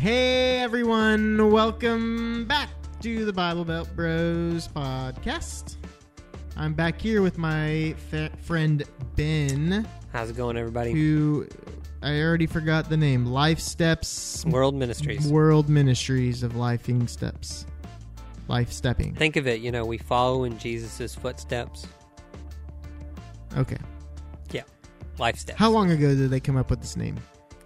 Hey 0.00 0.56
everyone, 0.60 1.50
welcome 1.50 2.46
back 2.46 2.70
to 3.02 3.26
the 3.26 3.34
Bible 3.34 3.66
Belt 3.66 3.86
Bros 3.94 4.66
podcast. 4.68 5.76
I'm 6.56 6.72
back 6.72 6.98
here 6.98 7.20
with 7.20 7.36
my 7.36 7.94
fa- 8.08 8.30
friend 8.40 8.82
Ben, 9.14 9.86
How's 10.10 10.30
it 10.30 10.38
going, 10.38 10.56
everybody? 10.56 10.92
who 10.92 11.46
I 12.02 12.18
already 12.22 12.46
forgot 12.46 12.88
the 12.88 12.96
name. 12.96 13.26
Life 13.26 13.60
Steps 13.60 14.42
World 14.46 14.74
Ministries. 14.74 15.30
World 15.30 15.68
Ministries 15.68 16.42
of 16.42 16.54
Lifing 16.54 17.06
Steps. 17.06 17.66
Life 18.48 18.72
Stepping. 18.72 19.14
Think 19.14 19.36
of 19.36 19.46
it, 19.46 19.60
you 19.60 19.70
know, 19.70 19.84
we 19.84 19.98
follow 19.98 20.44
in 20.44 20.58
Jesus' 20.58 21.14
footsteps. 21.14 21.86
Okay. 23.54 23.76
Yeah. 24.50 24.62
Life 25.18 25.36
steps. 25.36 25.58
How 25.58 25.68
long 25.68 25.90
ago 25.90 26.14
did 26.14 26.30
they 26.30 26.40
come 26.40 26.56
up 26.56 26.70
with 26.70 26.80
this 26.80 26.96
name? 26.96 27.16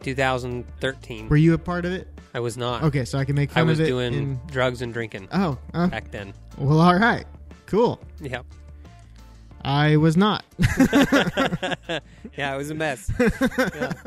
2013. 0.05 1.29
Were 1.29 1.37
you 1.37 1.55
a 1.55 1.59
part 1.59 1.85
of 1.85 1.93
it? 1.93 2.09
I 2.35 2.41
was 2.41 2.57
not. 2.57 2.83
Okay, 2.85 3.05
so 3.05 3.19
I 3.19 3.25
can 3.25 3.35
make 3.37 3.51
fun 3.51 3.61
I 3.61 3.65
was 3.65 3.79
of 3.81 3.87
it. 3.87 3.89
doing 3.89 4.15
in- 4.15 4.41
drugs 4.49 4.83
and 4.83 4.93
drinking 4.93 5.29
Oh, 5.33 5.59
uh, 5.73 5.87
back 5.89 6.11
then. 6.11 6.35
well, 6.59 6.81
all 6.81 6.95
right, 6.99 7.25
cool. 7.67 8.01
Yep. 8.21 8.45
I 9.65 9.97
was 9.97 10.17
not. 10.17 10.45
yeah, 12.37 12.55
it 12.55 12.57
was 12.57 12.71
a 12.71 12.75
mess. 12.75 13.11
Yeah. 13.19 13.93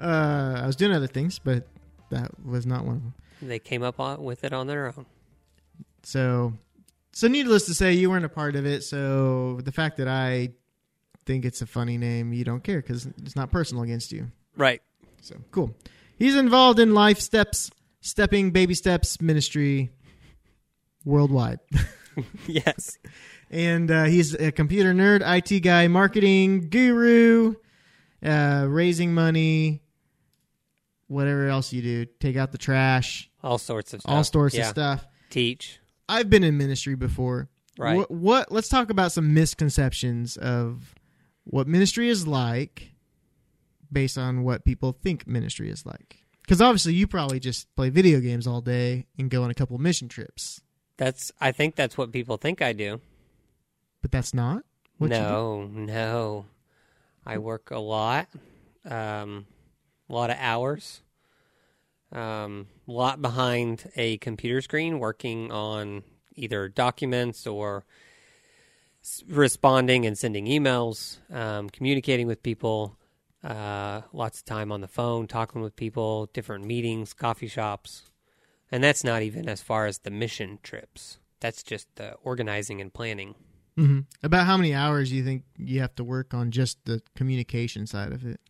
Uh, 0.00 0.60
I 0.62 0.66
was 0.68 0.76
doing 0.76 0.92
other 0.92 1.08
things, 1.08 1.40
but 1.40 1.66
that 2.10 2.30
was 2.46 2.64
not 2.64 2.84
one 2.84 2.94
of 2.94 3.02
them. 3.02 3.14
They 3.42 3.58
came 3.58 3.82
up 3.82 3.98
on, 3.98 4.22
with 4.22 4.44
it 4.44 4.52
on 4.52 4.68
their 4.68 4.86
own. 4.86 5.06
So, 6.04 6.52
so 7.10 7.26
needless 7.26 7.66
to 7.66 7.74
say, 7.74 7.94
you 7.94 8.08
weren't 8.08 8.24
a 8.24 8.28
part 8.28 8.54
of 8.54 8.64
it. 8.64 8.84
So 8.84 9.58
the 9.64 9.72
fact 9.72 9.96
that 9.96 10.06
I 10.06 10.50
think 11.26 11.44
it's 11.44 11.62
a 11.62 11.66
funny 11.66 11.98
name, 11.98 12.32
you 12.32 12.44
don't 12.44 12.62
care 12.62 12.80
because 12.80 13.06
it's 13.06 13.34
not 13.34 13.50
personal 13.50 13.82
against 13.82 14.12
you. 14.12 14.30
Right. 14.56 14.82
So 15.20 15.36
cool. 15.50 15.76
He's 16.18 16.36
involved 16.36 16.78
in 16.78 16.94
Life 16.94 17.20
Steps, 17.20 17.70
Stepping 18.00 18.50
Baby 18.50 18.74
Steps 18.74 19.20
Ministry 19.20 19.90
worldwide. 21.04 21.60
yes. 22.46 22.98
and 23.50 23.90
uh, 23.90 24.04
he's 24.04 24.34
a 24.34 24.52
computer 24.52 24.92
nerd, 24.92 25.22
IT 25.24 25.60
guy, 25.60 25.88
marketing 25.88 26.68
guru, 26.70 27.54
uh, 28.24 28.66
raising 28.68 29.14
money, 29.14 29.82
whatever 31.06 31.48
else 31.48 31.72
you 31.72 31.82
do, 31.82 32.06
take 32.20 32.36
out 32.36 32.52
the 32.52 32.58
trash, 32.58 33.30
All 33.42 33.58
sorts 33.58 33.94
of 33.94 34.00
stuff. 34.00 34.14
all 34.14 34.24
sorts 34.24 34.54
yeah. 34.54 34.62
of 34.62 34.68
stuff. 34.68 35.06
Teach. 35.30 35.80
I've 36.08 36.30
been 36.30 36.44
in 36.44 36.56
ministry 36.56 36.94
before. 36.94 37.48
Right. 37.78 37.96
What, 37.96 38.10
what? 38.10 38.52
Let's 38.52 38.68
talk 38.68 38.90
about 38.90 39.12
some 39.12 39.34
misconceptions 39.34 40.36
of 40.36 40.94
what 41.44 41.68
ministry 41.68 42.08
is 42.08 42.26
like, 42.26 42.92
based 43.92 44.18
on 44.18 44.42
what 44.44 44.64
people 44.64 44.92
think 44.92 45.26
ministry 45.26 45.70
is 45.70 45.84
like. 45.86 46.24
Because 46.42 46.60
obviously, 46.62 46.94
you 46.94 47.06
probably 47.06 47.40
just 47.40 47.74
play 47.76 47.90
video 47.90 48.20
games 48.20 48.46
all 48.46 48.60
day 48.60 49.06
and 49.18 49.30
go 49.30 49.42
on 49.42 49.50
a 49.50 49.54
couple 49.54 49.76
mission 49.78 50.08
trips, 50.08 50.62
That's. 50.96 51.30
I 51.40 51.52
think 51.52 51.76
that's 51.76 51.98
what 51.98 52.10
people 52.10 52.38
think 52.38 52.62
I 52.62 52.72
do. 52.72 53.00
but 54.00 54.10
that's 54.10 54.32
not. 54.32 54.64
What 54.96 55.10
you 55.10 55.16
do. 55.16 55.22
no, 55.22 55.66
no. 55.66 56.46
I 57.26 57.38
work 57.38 57.70
a 57.70 57.78
lot. 57.78 58.28
Um, 58.88 59.46
a 60.08 60.12
lot 60.14 60.30
of 60.30 60.36
hours. 60.40 61.02
Um, 62.10 62.68
a 62.88 62.92
lot 62.92 63.20
behind 63.20 63.90
a 63.96 64.16
computer 64.16 64.62
screen, 64.62 64.98
working 64.98 65.52
on 65.52 66.02
either 66.34 66.68
documents 66.68 67.46
or 67.46 67.84
responding 69.28 70.06
and 70.06 70.16
sending 70.16 70.46
emails, 70.46 71.18
um, 71.30 71.68
communicating 71.68 72.26
with 72.26 72.42
people. 72.42 72.97
Uh, 73.42 74.02
lots 74.12 74.40
of 74.40 74.44
time 74.44 74.72
on 74.72 74.80
the 74.80 74.88
phone, 74.88 75.26
talking 75.26 75.62
with 75.62 75.76
people, 75.76 76.28
different 76.32 76.64
meetings, 76.64 77.14
coffee 77.14 77.46
shops, 77.46 78.10
and 78.70 78.82
that's 78.82 79.04
not 79.04 79.22
even 79.22 79.48
as 79.48 79.62
far 79.62 79.86
as 79.86 79.98
the 79.98 80.10
mission 80.10 80.58
trips. 80.62 81.18
That's 81.40 81.62
just 81.62 81.86
the 81.94 82.14
organizing 82.24 82.80
and 82.80 82.92
planning. 82.92 83.36
Mm-hmm. 83.78 84.00
About 84.24 84.46
how 84.46 84.56
many 84.56 84.74
hours 84.74 85.10
do 85.10 85.16
you 85.16 85.24
think 85.24 85.44
you 85.56 85.80
have 85.80 85.94
to 85.96 86.04
work 86.04 86.34
on 86.34 86.50
just 86.50 86.84
the 86.84 87.00
communication 87.14 87.86
side 87.86 88.12
of 88.12 88.26
it? 88.26 88.40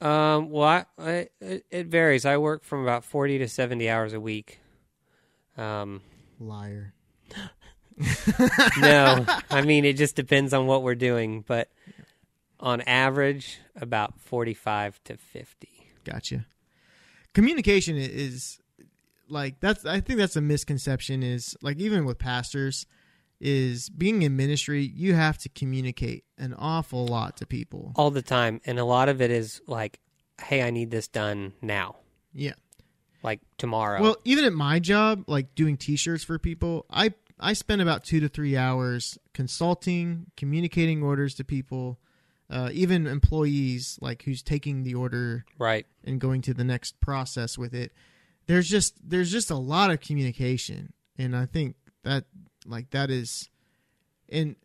Um, 0.00 0.50
well, 0.50 0.68
I, 0.68 0.84
I, 0.98 1.28
it, 1.40 1.66
it 1.70 1.86
varies. 1.86 2.24
I 2.24 2.36
work 2.36 2.64
from 2.64 2.82
about 2.82 3.04
40 3.04 3.38
to 3.38 3.48
70 3.48 3.88
hours 3.88 4.12
a 4.12 4.20
week. 4.20 4.60
Um, 5.56 6.00
Liar. 6.38 6.94
no, 8.80 9.24
I 9.50 9.62
mean, 9.62 9.84
it 9.84 9.96
just 9.96 10.16
depends 10.16 10.52
on 10.54 10.66
what 10.66 10.82
we're 10.82 10.94
doing, 10.94 11.44
but 11.46 11.68
on 12.62 12.80
average, 12.82 13.58
about 13.76 14.20
45 14.20 15.00
to 15.04 15.16
50. 15.16 15.68
Gotcha. 16.04 16.46
Communication 17.34 17.96
is 17.96 18.58
like 19.28 19.60
that's. 19.60 19.84
I 19.84 20.00
think 20.00 20.18
that's 20.18 20.36
a 20.36 20.40
misconception. 20.40 21.22
Is 21.22 21.56
like 21.62 21.78
even 21.78 22.04
with 22.04 22.18
pastors, 22.18 22.86
is 23.40 23.88
being 23.88 24.22
in 24.22 24.36
ministry, 24.36 24.82
you 24.94 25.14
have 25.14 25.38
to 25.38 25.48
communicate 25.48 26.24
an 26.38 26.54
awful 26.54 27.06
lot 27.06 27.36
to 27.38 27.46
people. 27.46 27.92
All 27.96 28.10
the 28.10 28.22
time. 28.22 28.60
And 28.66 28.78
a 28.78 28.84
lot 28.84 29.08
of 29.08 29.20
it 29.22 29.30
is 29.30 29.60
like, 29.66 29.98
hey, 30.42 30.62
I 30.62 30.70
need 30.70 30.90
this 30.90 31.08
done 31.08 31.54
now, 31.62 31.96
Yeah. 32.34 32.52
like 33.22 33.40
tomorrow. 33.58 34.02
Well, 34.02 34.16
even 34.24 34.44
at 34.44 34.52
my 34.52 34.78
job, 34.78 35.24
like 35.26 35.54
doing 35.54 35.76
T-shirts 35.76 36.24
for 36.24 36.38
people, 36.38 36.84
I 36.90 37.14
I 37.40 37.54
spend 37.54 37.80
about 37.80 38.04
two 38.04 38.20
to 38.20 38.28
three 38.28 38.56
hours 38.56 39.16
consulting, 39.32 40.26
communicating 40.36 41.02
orders 41.02 41.34
to 41.36 41.44
people, 41.44 41.98
uh, 42.52 42.68
even 42.72 43.06
employees 43.06 43.98
like 44.02 44.22
who's 44.22 44.42
taking 44.42 44.82
the 44.82 44.94
order 44.94 45.44
right. 45.58 45.86
and 46.04 46.20
going 46.20 46.42
to 46.42 46.52
the 46.54 46.64
next 46.64 47.00
process 47.00 47.56
with 47.56 47.74
it. 47.74 47.92
There's 48.46 48.68
just 48.68 48.94
there's 49.08 49.32
just 49.32 49.50
a 49.50 49.56
lot 49.56 49.90
of 49.90 50.00
communication, 50.00 50.92
and 51.16 51.34
I 51.34 51.46
think 51.46 51.76
that 52.04 52.24
like 52.66 52.90
that 52.90 53.10
is, 53.10 53.48
and 54.28 54.56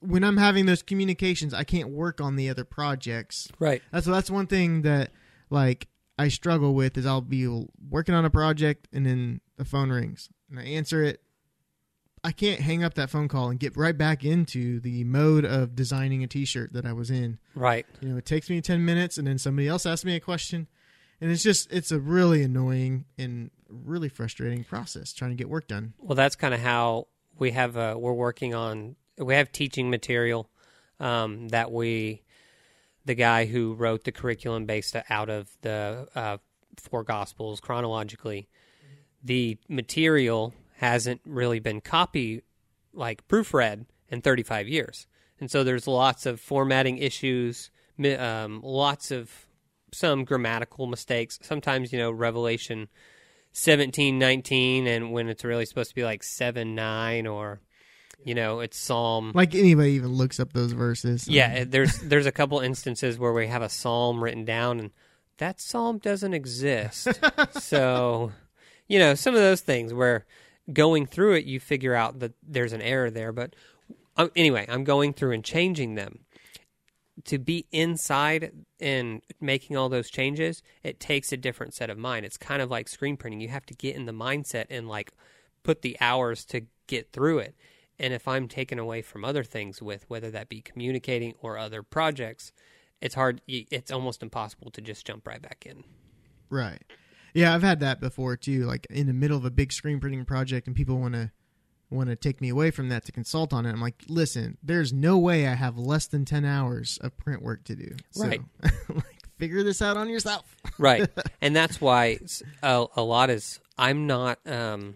when 0.00 0.22
I'm 0.22 0.36
having 0.36 0.66
those 0.66 0.82
communications, 0.82 1.52
I 1.54 1.64
can't 1.64 1.88
work 1.88 2.20
on 2.20 2.36
the 2.36 2.48
other 2.50 2.64
projects 2.64 3.48
Right. 3.58 3.82
that's 3.90 4.06
that's 4.06 4.30
one 4.30 4.46
thing 4.46 4.82
that 4.82 5.10
like 5.50 5.88
I 6.18 6.28
struggle 6.28 6.74
with 6.74 6.96
is 6.96 7.06
I'll 7.06 7.20
be 7.20 7.48
working 7.90 8.14
on 8.14 8.24
a 8.24 8.30
project 8.30 8.86
and 8.92 9.04
then 9.04 9.40
the 9.56 9.64
phone 9.64 9.90
rings 9.90 10.28
and 10.50 10.60
I 10.60 10.64
answer 10.64 11.02
it. 11.02 11.20
I 12.24 12.32
can't 12.32 12.60
hang 12.60 12.82
up 12.82 12.94
that 12.94 13.10
phone 13.10 13.28
call 13.28 13.50
and 13.50 13.60
get 13.60 13.76
right 13.76 13.96
back 13.96 14.24
into 14.24 14.80
the 14.80 15.04
mode 15.04 15.44
of 15.44 15.76
designing 15.76 16.24
a 16.24 16.26
T-shirt 16.26 16.72
that 16.72 16.86
I 16.86 16.94
was 16.94 17.10
in. 17.10 17.38
Right. 17.54 17.84
You 18.00 18.08
know, 18.08 18.16
it 18.16 18.24
takes 18.24 18.48
me 18.48 18.62
ten 18.62 18.82
minutes 18.82 19.18
and 19.18 19.26
then 19.26 19.36
somebody 19.36 19.68
else 19.68 19.84
asks 19.84 20.06
me 20.06 20.16
a 20.16 20.20
question, 20.20 20.66
and 21.20 21.30
it's 21.30 21.42
just 21.42 21.70
it's 21.70 21.92
a 21.92 22.00
really 22.00 22.42
annoying 22.42 23.04
and 23.18 23.50
really 23.68 24.08
frustrating 24.08 24.64
process 24.64 25.12
trying 25.12 25.32
to 25.32 25.36
get 25.36 25.50
work 25.50 25.68
done. 25.68 25.92
Well, 25.98 26.16
that's 26.16 26.34
kind 26.34 26.54
of 26.54 26.60
how 26.60 27.08
we 27.38 27.50
have. 27.50 27.76
Uh, 27.76 27.94
we're 27.98 28.14
working 28.14 28.54
on. 28.54 28.96
We 29.18 29.34
have 29.34 29.52
teaching 29.52 29.90
material 29.90 30.48
um, 30.98 31.48
that 31.48 31.70
we, 31.70 32.22
the 33.04 33.14
guy 33.14 33.44
who 33.44 33.74
wrote 33.74 34.04
the 34.04 34.12
curriculum 34.12 34.64
based 34.64 34.96
out 35.08 35.28
of 35.28 35.50
the 35.60 36.08
uh, 36.14 36.38
four 36.78 37.04
Gospels 37.04 37.60
chronologically, 37.60 38.48
the 39.22 39.58
material 39.68 40.54
hasn't 40.76 41.20
really 41.24 41.60
been 41.60 41.80
copy 41.80 42.42
like 42.92 43.26
proofread 43.28 43.86
in 44.08 44.20
35 44.20 44.68
years, 44.68 45.06
and 45.40 45.50
so 45.50 45.64
there's 45.64 45.86
lots 45.86 46.26
of 46.26 46.40
formatting 46.40 46.98
issues, 46.98 47.70
um, 48.18 48.60
lots 48.62 49.10
of 49.10 49.30
some 49.92 50.24
grammatical 50.24 50.86
mistakes. 50.86 51.38
Sometimes 51.42 51.92
you 51.92 51.98
know 51.98 52.10
Revelation 52.10 52.88
17 53.52 54.18
19 54.18 54.86
and 54.88 55.12
when 55.12 55.28
it's 55.28 55.44
really 55.44 55.64
supposed 55.64 55.90
to 55.90 55.94
be 55.94 56.02
like 56.02 56.24
7 56.24 56.74
9 56.74 57.26
or 57.28 57.60
you 58.24 58.34
know 58.34 58.58
it's 58.58 58.76
psalm 58.76 59.30
Like 59.32 59.54
anybody 59.54 59.92
even 59.92 60.12
looks 60.12 60.40
up 60.40 60.52
those 60.52 60.72
verses. 60.72 61.28
yeah 61.28 61.62
there's 61.64 62.00
there's 62.00 62.26
a 62.26 62.32
couple 62.32 62.58
instances 62.58 63.16
where 63.16 63.32
we 63.32 63.46
have 63.46 63.62
a 63.62 63.68
psalm 63.68 64.22
written 64.24 64.44
down 64.44 64.80
and 64.80 64.90
that 65.38 65.60
psalm 65.60 65.98
doesn't 65.98 66.34
exist 66.34 67.06
so 67.60 68.32
you 68.88 68.98
know 68.98 69.14
some 69.14 69.34
of 69.36 69.40
those 69.40 69.60
things 69.60 69.94
where 69.94 70.26
going 70.72 71.06
through 71.06 71.34
it 71.34 71.44
you 71.44 71.60
figure 71.60 71.94
out 71.94 72.20
that 72.20 72.32
there's 72.42 72.72
an 72.72 72.82
error 72.82 73.10
there 73.10 73.32
but 73.32 73.54
um, 74.16 74.30
anyway 74.34 74.64
i'm 74.68 74.84
going 74.84 75.12
through 75.12 75.32
and 75.32 75.44
changing 75.44 75.94
them 75.94 76.20
to 77.24 77.38
be 77.38 77.66
inside 77.70 78.52
and 78.80 79.22
making 79.40 79.76
all 79.76 79.88
those 79.88 80.10
changes, 80.10 80.62
it 80.82 80.98
takes 80.98 81.32
a 81.32 81.36
different 81.36 81.74
set 81.74 81.90
of 81.90 81.96
mind. 81.96 82.26
It's 82.26 82.36
kind 82.36 82.60
of 82.60 82.70
like 82.70 82.88
screen 82.88 83.16
printing. 83.16 83.40
You 83.40 83.48
have 83.48 83.66
to 83.66 83.74
get 83.74 83.94
in 83.94 84.06
the 84.06 84.12
mindset 84.12 84.66
and 84.68 84.88
like 84.88 85.12
put 85.62 85.82
the 85.82 85.96
hours 86.00 86.44
to 86.46 86.62
get 86.86 87.12
through 87.12 87.38
it. 87.38 87.54
And 87.98 88.12
if 88.12 88.26
I'm 88.26 88.48
taken 88.48 88.78
away 88.78 89.02
from 89.02 89.24
other 89.24 89.44
things 89.44 89.80
with 89.80 90.04
whether 90.08 90.30
that 90.32 90.48
be 90.48 90.60
communicating 90.60 91.34
or 91.40 91.56
other 91.56 91.82
projects, 91.82 92.52
it's 93.00 93.14
hard 93.14 93.40
it's 93.46 93.92
almost 93.92 94.22
impossible 94.22 94.70
to 94.72 94.80
just 94.80 95.06
jump 95.06 95.26
right 95.28 95.40
back 95.40 95.64
in. 95.66 95.84
Right. 96.50 96.82
Yeah, 97.34 97.54
I've 97.54 97.62
had 97.62 97.80
that 97.80 98.00
before 98.00 98.36
too. 98.36 98.64
Like 98.64 98.86
in 98.88 99.06
the 99.06 99.12
middle 99.12 99.36
of 99.36 99.44
a 99.44 99.50
big 99.50 99.72
screen 99.72 100.00
printing 100.00 100.24
project, 100.24 100.66
and 100.66 100.74
people 100.74 100.98
want 100.98 101.14
to 101.14 101.30
want 101.90 102.08
to 102.08 102.16
take 102.16 102.40
me 102.40 102.48
away 102.48 102.70
from 102.70 102.88
that 102.88 103.04
to 103.04 103.12
consult 103.12 103.52
on 103.52 103.66
it. 103.66 103.70
I'm 103.70 103.80
like, 103.80 104.02
listen, 104.08 104.56
there's 104.62 104.92
no 104.92 105.18
way 105.18 105.46
I 105.46 105.54
have 105.54 105.76
less 105.76 106.06
than 106.06 106.24
ten 106.24 106.44
hours 106.44 106.98
of 107.02 107.16
print 107.18 107.42
work 107.42 107.64
to 107.64 107.76
do. 107.76 107.94
So, 108.12 108.26
Right. 108.26 108.40
like 108.88 109.04
figure 109.38 109.62
this 109.62 109.82
out 109.82 109.96
on 109.96 110.08
yourself. 110.08 110.56
right 110.78 111.08
and 111.40 111.54
that's 111.54 111.80
why 111.80 112.18
a 112.62 112.86
lot 112.96 113.30
is 113.30 113.60
i'm 113.78 114.06
not 114.06 114.38
um 114.46 114.94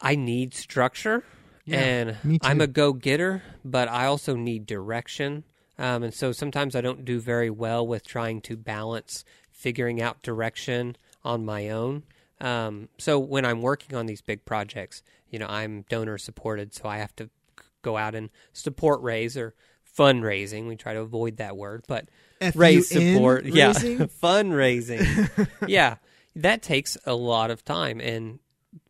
i 0.00 0.14
need 0.16 0.54
structure 0.54 1.22
Yeah, 1.64 1.80
and 1.80 2.16
i'm 2.42 2.60
a 2.60 2.66
go-getter 2.66 3.42
but 3.64 3.88
i 3.88 4.06
also 4.06 4.34
need 4.34 4.66
direction 4.66 5.44
um, 5.78 6.02
and 6.02 6.14
so 6.14 6.32
sometimes 6.32 6.74
i 6.74 6.80
don't 6.80 7.04
do 7.04 7.20
very 7.20 7.50
well 7.50 7.86
with 7.86 8.06
trying 8.06 8.40
to 8.42 8.56
balance 8.56 9.24
figuring 9.58 10.00
out 10.00 10.22
direction 10.22 10.96
on 11.24 11.44
my 11.44 11.68
own 11.68 12.02
um, 12.40 12.88
so 12.98 13.18
when 13.18 13.44
i'm 13.44 13.60
working 13.60 13.96
on 13.96 14.06
these 14.06 14.20
big 14.20 14.44
projects 14.44 15.02
you 15.30 15.38
know 15.38 15.46
i'm 15.48 15.84
donor 15.88 16.16
supported 16.18 16.72
so 16.72 16.88
i 16.88 16.98
have 16.98 17.14
to 17.16 17.28
go 17.82 17.96
out 17.96 18.14
and 18.14 18.30
support 18.52 19.00
raise 19.02 19.36
or 19.36 19.54
fundraising 19.96 20.68
we 20.68 20.76
try 20.76 20.94
to 20.94 21.00
avoid 21.00 21.38
that 21.38 21.56
word 21.56 21.84
but 21.88 22.08
raise 22.54 22.90
F-U-N 22.92 23.14
support. 23.14 23.44
Yeah, 23.46 23.72
fundraising. 24.22 25.48
yeah, 25.66 25.96
that 26.36 26.62
takes 26.62 26.96
a 27.04 27.14
lot 27.14 27.50
of 27.50 27.64
time, 27.64 28.00
and 28.00 28.38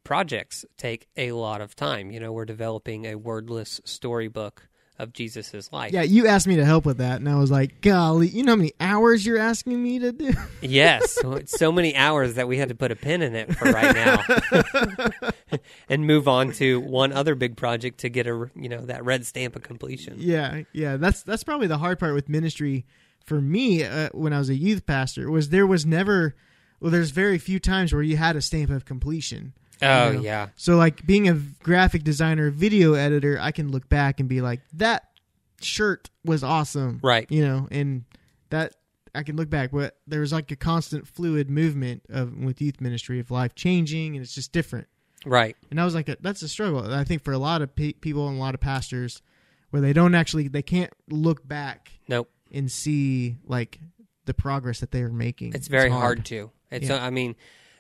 projects 0.05 0.65
take 0.77 1.09
a 1.17 1.33
lot 1.33 1.61
of 1.61 1.77
time. 1.77 2.11
You 2.11 2.21
know, 2.21 2.33
we're 2.33 2.45
developing 2.45 3.07
a 3.07 3.15
wordless 3.15 3.81
storybook 3.85 4.69
of 4.99 5.13
Jesus's 5.13 5.73
life. 5.73 5.93
Yeah, 5.93 6.03
you 6.03 6.27
asked 6.27 6.47
me 6.47 6.57
to 6.57 6.65
help 6.65 6.85
with 6.85 6.99
that, 6.99 7.21
and 7.21 7.29
I 7.29 7.37
was 7.37 7.51
like, 7.51 7.81
"Golly, 7.81 8.29
you 8.29 8.43
know 8.43 8.53
how 8.53 8.57
many 8.57 8.73
hours 8.81 9.25
you're 9.25 9.39
asking 9.39 9.83
me 9.83 9.99
to 10.01 10.13
do?" 10.13 10.33
Yes, 10.61 11.13
so, 11.13 11.41
so 11.47 11.71
many 11.71 11.95
hours 11.95 12.35
that 12.35 12.49
we 12.49 12.59
had 12.59 12.69
to 12.71 12.75
put 12.75 12.91
a 12.91 12.97
pin 12.97 13.23
in 13.23 13.35
it 13.37 13.55
for 13.57 13.71
right 13.71 13.95
now, 13.95 15.31
and 15.89 16.07
move 16.07 16.27
on 16.27 16.53
to 16.55 16.81
one 16.81 17.13
other 17.13 17.35
big 17.35 17.57
project 17.57 17.99
to 18.01 18.09
get 18.09 18.27
a 18.27 18.51
you 18.57 18.69
know 18.69 18.81
that 18.87 19.05
red 19.05 19.25
stamp 19.25 19.55
of 19.57 19.63
completion. 19.63 20.17
yeah, 20.19 20.63
yeah. 20.73 20.97
That's 20.97 21.23
that's 21.23 21.45
probably 21.45 21.69
the 21.69 21.79
hard 21.79 21.99
part 21.99 22.15
with 22.15 22.29
ministry 22.29 22.85
for 23.25 23.41
me 23.41 23.85
uh, 23.85 24.09
when 24.13 24.33
I 24.33 24.39
was 24.39 24.49
a 24.49 24.55
youth 24.57 24.85
pastor. 24.87 25.31
Was 25.31 25.51
there 25.51 25.67
was 25.67 25.87
never, 25.87 26.35
well, 26.81 26.91
there's 26.91 27.11
very 27.11 27.39
few 27.39 27.61
times 27.61 27.93
where 27.93 28.03
you 28.03 28.17
had 28.17 28.35
a 28.37 28.43
stamp 28.43 28.71
of 28.71 28.85
completion. 28.85 29.53
Oh 29.83 30.09
You 30.11 30.15
know? 30.17 30.21
yeah, 30.23 30.49
So 30.57 30.77
like 30.77 31.07
being 31.07 31.29
a 31.29 31.35
graphic 31.63 32.05
designer, 32.05 32.51
video 32.51 32.95
editor, 32.95 33.39
I 33.41 33.53
can 33.53 33.71
look 33.71 33.89
back 33.89 34.21
and 34.21 34.29
be 34.29 34.41
like, 34.41 34.61
that 34.75 35.05
shirt 35.61 36.11
was 36.25 36.43
awesome. 36.45 37.01
Right. 37.03 37.31
You 37.31 37.43
know, 37.47 37.69
and 37.71 38.05
that 38.51 38.75
I 39.15 39.23
can 39.23 39.37
look 39.37 39.51
back, 39.51 39.71
but 39.73 39.97
there 40.07 40.21
was 40.21 40.33
like 40.33 40.51
a 40.51 40.57
constant 40.57 41.07
fluid 41.09 41.51
movement 41.51 42.03
of 42.09 42.37
with 42.37 42.61
youth 42.61 42.81
ministry 42.81 43.21
of 43.21 43.31
life 43.31 43.55
changing 43.55 44.15
and 44.17 44.23
it's 44.25 44.35
just 44.35 44.53
different. 44.53 44.87
right. 45.25 45.57
And 45.71 45.81
I 45.81 45.85
was 45.85 45.95
like, 45.95 46.07
that's 46.21 46.43
a 46.43 46.49
struggle. 46.49 46.93
I 46.93 47.05
think 47.05 47.25
for 47.25 47.33
a 47.33 47.39
lot 47.39 47.63
of 47.63 47.75
pe- 47.75 47.93
people 47.95 48.29
and 48.29 48.37
a 48.37 48.41
lot 48.41 48.55
of 48.55 48.61
pastors 48.61 49.23
where 49.71 49.83
they 49.83 49.93
don't 49.93 50.15
actually, 50.15 50.49
they 50.49 50.63
can't 50.63 50.93
look 51.11 51.47
back 51.47 51.91
Nope. 52.09 52.31
and 52.53 52.71
see 52.71 53.37
like 53.47 53.79
the 54.27 54.35
progress 54.35 54.81
that 54.81 54.93
they 54.93 55.03
are 55.03 55.09
making. 55.13 55.55
It's 55.55 55.69
very 55.69 55.91
hard. 55.91 56.25
to. 56.27 56.51
It's. 56.71 56.89
Yeah. 56.89 56.97
Uh, 56.97 57.01
I 57.07 57.11
mean, 57.11 57.35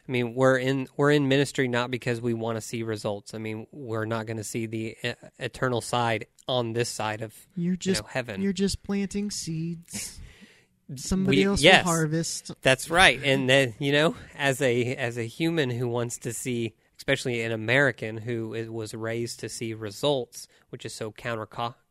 I 0.09 0.11
mean, 0.13 0.35
we're 0.35 0.57
in 0.57 0.89
we're 0.97 1.11
in 1.11 1.29
ministry 1.29 1.69
not 1.69 1.91
because 1.91 2.21
we 2.21 2.33
want 2.33 2.57
to 2.57 2.63
see 2.63 2.83
results. 2.83 3.35
I 3.35 3.39
mean, 3.39 3.67
we're 3.73 4.07
not 4.07 4.25
going 4.27 4.39
to 4.39 4.45
see 4.45 4.65
the 4.67 4.97
e- 5.05 5.13
eternal 5.39 5.81
side 5.83 6.27
on 6.49 6.73
this 6.73 6.89
side 6.89 7.21
of 7.21 7.35
You're 7.55 7.73
you 7.73 7.77
just, 7.77 8.03
know, 8.03 8.09
heaven. 8.11 8.41
you're 8.41 8.53
just 8.55 8.83
planting 8.83 9.31
seeds. 9.31 10.19
Somebody 10.97 11.39
We- 11.39 11.45
else 11.45 11.61
yes. 11.61 11.85
will 11.85 11.93
harvest. 11.93 12.51
That's 12.63 12.89
right. 12.89 13.21
And 13.23 13.49
then 13.51 13.75
you 13.79 13.93
know, 13.93 14.17
as 14.37 14.63
a 14.63 14.95
as 14.97 15.19
a 15.19 15.25
human 15.25 15.69
who 15.69 15.87
wants 15.89 16.17
to 16.21 16.33
see, 16.33 16.75
especially 16.97 17.43
an 17.43 17.53
American 17.53 18.17
who 18.17 18.55
is, 18.55 18.71
was 18.71 18.95
raised 18.95 19.41
to 19.41 19.51
see 19.51 19.75
results, 19.75 20.49
which 20.71 20.87
is 20.87 20.95
so 20.95 21.13
counter 21.13 21.47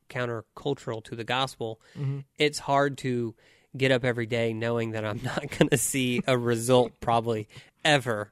countercultural 0.10 1.04
to 1.04 1.16
the 1.16 1.24
gospel, 1.24 1.80
Mm-hmm. 1.98 2.20
it's 2.40 2.60
hard 2.60 2.98
to 3.00 3.36
get 3.76 3.92
up 3.92 4.04
every 4.06 4.26
day 4.26 4.54
knowing 4.54 4.92
that 4.92 5.04
I'm 5.06 5.22
not 5.24 5.50
going 5.58 5.70
to 5.70 5.78
see 5.78 6.22
a 6.28 6.38
result 6.38 7.00
probably 7.00 7.48
ever. 7.84 8.32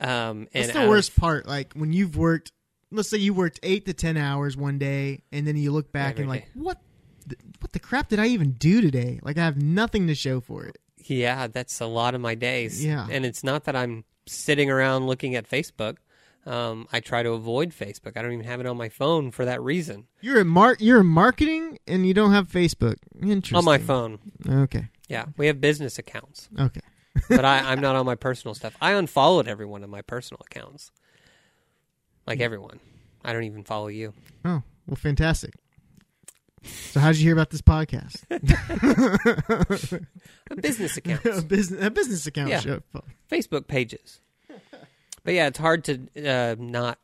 Um, 0.00 0.48
and 0.54 0.64
That's 0.64 0.72
the 0.72 0.82
of- 0.84 0.88
worst 0.88 1.16
part. 1.16 1.46
Like 1.46 1.72
when 1.74 1.92
you've 1.92 2.16
worked, 2.16 2.52
let's 2.90 3.08
say 3.08 3.18
you 3.18 3.34
worked 3.34 3.58
eight 3.62 3.86
to 3.86 3.92
ten 3.92 4.16
hours 4.16 4.56
one 4.56 4.78
day, 4.78 5.22
and 5.32 5.46
then 5.46 5.56
you 5.56 5.72
look 5.72 5.92
back 5.92 6.18
and 6.18 6.28
like, 6.28 6.44
day. 6.44 6.50
what, 6.54 6.80
the, 7.26 7.36
what 7.60 7.72
the 7.72 7.80
crap 7.80 8.08
did 8.08 8.18
I 8.18 8.26
even 8.28 8.52
do 8.52 8.80
today? 8.80 9.20
Like 9.22 9.38
I 9.38 9.44
have 9.44 9.60
nothing 9.60 10.06
to 10.06 10.14
show 10.14 10.40
for 10.40 10.64
it. 10.64 10.78
Yeah, 11.06 11.46
that's 11.46 11.80
a 11.80 11.86
lot 11.86 12.14
of 12.14 12.20
my 12.20 12.34
days. 12.34 12.84
Yeah. 12.84 13.06
And 13.10 13.24
it's 13.24 13.42
not 13.42 13.64
that 13.64 13.74
I'm 13.74 14.04
sitting 14.26 14.70
around 14.70 15.06
looking 15.06 15.34
at 15.36 15.48
Facebook. 15.48 15.96
Um, 16.46 16.86
I 16.92 17.00
try 17.00 17.22
to 17.22 17.30
avoid 17.32 17.70
Facebook. 17.70 18.16
I 18.16 18.22
don't 18.22 18.32
even 18.32 18.46
have 18.46 18.60
it 18.60 18.66
on 18.66 18.76
my 18.78 18.88
phone 18.88 19.30
for 19.32 19.44
that 19.44 19.60
reason. 19.62 20.06
You're 20.22 20.40
a 20.40 20.44
mar- 20.46 20.76
you're 20.78 21.00
in 21.00 21.06
marketing, 21.06 21.78
and 21.86 22.06
you 22.06 22.14
don't 22.14 22.32
have 22.32 22.48
Facebook. 22.48 22.96
Interesting. 23.20 23.58
On 23.58 23.64
my 23.64 23.76
phone. 23.78 24.18
Okay. 24.48 24.88
Yeah. 25.08 25.26
We 25.36 25.46
have 25.48 25.60
business 25.60 25.98
accounts, 25.98 26.48
Okay. 26.58 26.80
but 27.28 27.44
I, 27.44 27.58
I'm 27.70 27.80
not 27.80 27.96
on 27.96 28.06
my 28.06 28.14
personal 28.14 28.54
stuff. 28.54 28.74
I 28.80 28.92
unfollowed 28.92 29.46
everyone 29.48 29.82
on 29.84 29.90
my 29.90 30.00
personal 30.02 30.40
accounts. 30.50 30.90
Like 32.26 32.40
everyone. 32.40 32.80
I 33.24 33.32
don't 33.34 33.44
even 33.44 33.64
follow 33.64 33.88
you. 33.88 34.14
Oh 34.44 34.62
well, 34.86 34.96
fantastic. 34.96 35.52
So 36.62 37.00
how 37.00 37.08
did 37.12 37.18
you 37.18 37.24
hear 37.24 37.32
about 37.34 37.50
this 37.50 37.62
podcast? 37.62 38.22
A 40.50 40.56
business 40.56 40.96
account. 40.96 41.24
a 41.26 41.42
business 41.42 41.84
a 41.84 41.90
business 41.90 42.26
account 42.26 42.48
Yeah. 42.50 42.60
show. 42.60 42.80
Facebook 43.30 43.66
pages. 43.68 44.20
But 45.24 45.34
yeah, 45.34 45.46
it's 45.48 45.58
hard 45.58 45.84
to 45.84 46.08
uh, 46.26 46.56
not 46.58 46.98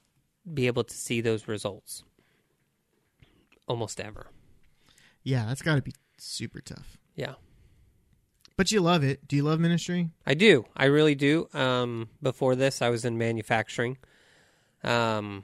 be 0.53 0.67
able 0.67 0.85
to 0.85 0.95
see 0.95 1.21
those 1.21 1.49
results 1.49 2.05
almost 3.67 4.01
ever. 4.01 4.27
Yeah, 5.23 5.47
that's 5.47 5.63
got 5.63 5.77
to 5.77 5.83
be 5.83 5.95
super 6.19 6.61
tough. 6.61 6.99
Yeah. 7.15 7.35
But 8.57 8.71
you 8.71 8.81
love 8.81 9.03
it. 9.03 9.27
Do 9.27 9.37
you 9.37 9.43
love 9.43 9.59
ministry? 9.59 10.11
I 10.27 10.35
do. 10.35 10.65
I 10.77 10.85
really 10.85 11.15
do. 11.15 11.49
Um, 11.53 12.09
before 12.23 12.55
this, 12.55 12.83
I 12.83 12.89
was 12.89 13.05
in 13.05 13.19
manufacturing, 13.19 13.99
um, 14.85 15.43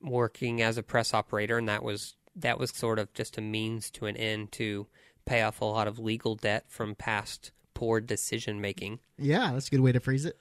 working 0.00 0.60
as 0.60 0.76
a 0.76 0.82
press 0.82 1.14
operator, 1.14 1.58
and 1.58 1.68
that 1.68 1.84
was 1.84 2.16
that 2.34 2.58
was 2.58 2.70
sort 2.70 2.98
of 2.98 3.12
just 3.14 3.38
a 3.38 3.40
means 3.40 3.90
to 3.90 4.06
an 4.06 4.16
end 4.16 4.52
to 4.52 4.86
pay 5.24 5.42
off 5.42 5.60
a 5.60 5.64
lot 5.64 5.86
of 5.86 5.98
legal 5.98 6.34
debt 6.34 6.64
from 6.68 6.94
past 6.94 7.52
poor 7.74 8.00
decision 8.00 8.60
making. 8.60 8.98
Yeah, 9.18 9.52
that's 9.52 9.68
a 9.68 9.70
good 9.70 9.80
way 9.80 9.92
to 9.92 10.00
phrase 10.00 10.24
it. 10.24 10.36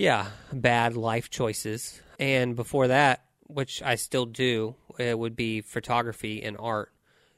Yeah, 0.00 0.28
bad 0.50 0.96
life 0.96 1.28
choices. 1.28 2.00
And 2.18 2.56
before 2.56 2.88
that, 2.88 3.22
which 3.48 3.82
I 3.82 3.96
still 3.96 4.24
do, 4.24 4.76
it 4.98 5.18
would 5.18 5.36
be 5.36 5.60
photography 5.60 6.42
and 6.42 6.56
art. 6.58 6.90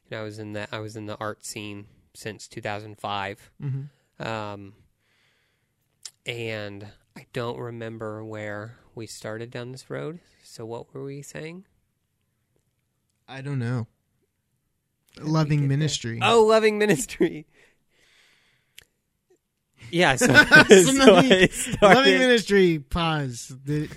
You 0.09 0.17
know, 0.17 0.21
I 0.21 0.25
was 0.25 0.39
in 0.39 0.53
the 0.53 0.73
I 0.73 0.79
was 0.79 0.95
in 0.95 1.07
the 1.07 1.17
art 1.17 1.45
scene 1.45 1.87
since 2.15 2.47
2005. 2.47 3.51
Mm-hmm. 3.61 4.25
Um, 4.25 4.75
and 6.25 6.87
I 7.17 7.27
don't 7.33 7.59
remember 7.59 8.25
where 8.25 8.79
we 8.95 9.09
started 9.09 9.51
down 9.51 9.73
this 9.73 9.91
road. 9.91 10.21
So 10.45 10.65
what 10.65 10.95
were 10.95 11.03
we 11.03 11.21
saying? 11.23 11.65
I 13.29 13.41
don't 13.41 13.59
know. 13.59 13.89
How 15.17 15.23
did 15.23 15.25
we 15.25 15.31
Loving 15.33 15.59
get 15.63 15.69
there? 15.69 15.79
ministry. 15.79 16.21
Oh, 16.23 16.45
loving 16.45 16.79
ministry. 16.79 17.47
Yeah, 19.93 20.17
so, 20.17 20.27
so 20.27 20.33
I 20.35 21.47
started. 21.49 21.53
Loving 21.83 22.19
ministry. 22.19 22.79
Pause. 22.79 23.57
The- 23.65 23.91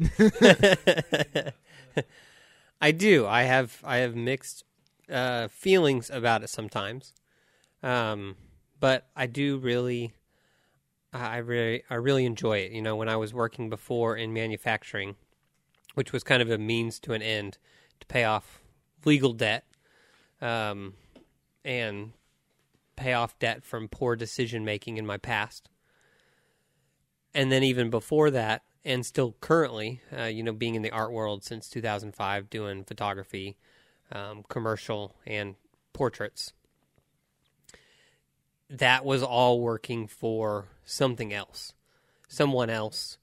I 2.80 2.90
do. 2.90 3.26
I 3.26 3.42
have 3.42 3.78
I 3.84 3.98
have 3.98 4.16
mixed 4.16 4.64
uh, 5.10 5.48
feelings 5.48 6.10
about 6.10 6.42
it 6.42 6.48
sometimes, 6.48 7.12
um, 7.82 8.36
but 8.80 9.06
I 9.14 9.26
do 9.26 9.58
really, 9.58 10.14
I 11.12 11.34
I 11.34 11.36
really 11.38 11.82
I 11.90 11.94
really 11.96 12.24
enjoy 12.24 12.58
it. 12.58 12.72
You 12.72 12.82
know, 12.82 12.96
when 12.96 13.08
I 13.10 13.16
was 13.16 13.34
working 13.34 13.68
before 13.68 14.16
in 14.16 14.32
manufacturing, 14.32 15.16
which 15.94 16.12
was 16.12 16.24
kind 16.24 16.40
of 16.42 16.50
a 16.50 16.58
means 16.58 16.98
to 17.00 17.12
an 17.12 17.22
end 17.22 17.58
to 18.00 18.06
pay 18.06 18.24
off 18.24 18.62
legal 19.04 19.32
debt, 19.34 19.64
um, 20.40 20.94
and 21.64 22.12
pay 22.96 23.12
off 23.12 23.38
debt 23.38 23.64
from 23.64 23.88
poor 23.88 24.16
decision 24.16 24.64
making 24.64 24.96
in 24.98 25.06
my 25.06 25.16
past 25.16 25.68
and 27.34 27.50
then 27.50 27.62
even 27.62 27.90
before 27.90 28.30
that, 28.30 28.62
and 28.84 29.06
still 29.06 29.36
currently, 29.40 30.00
uh, 30.16 30.24
you 30.24 30.42
know, 30.42 30.52
being 30.52 30.74
in 30.74 30.82
the 30.82 30.90
art 30.90 31.12
world 31.12 31.44
since 31.44 31.68
2005, 31.68 32.50
doing 32.50 32.84
photography, 32.84 33.56
um, 34.10 34.44
commercial, 34.48 35.14
and 35.26 35.54
portraits. 35.92 36.52
That 38.68 39.04
was 39.04 39.22
all 39.22 39.60
working 39.60 40.06
for 40.06 40.68
something 40.84 41.32
else, 41.32 41.74
someone 42.28 42.70
else. 42.70 43.18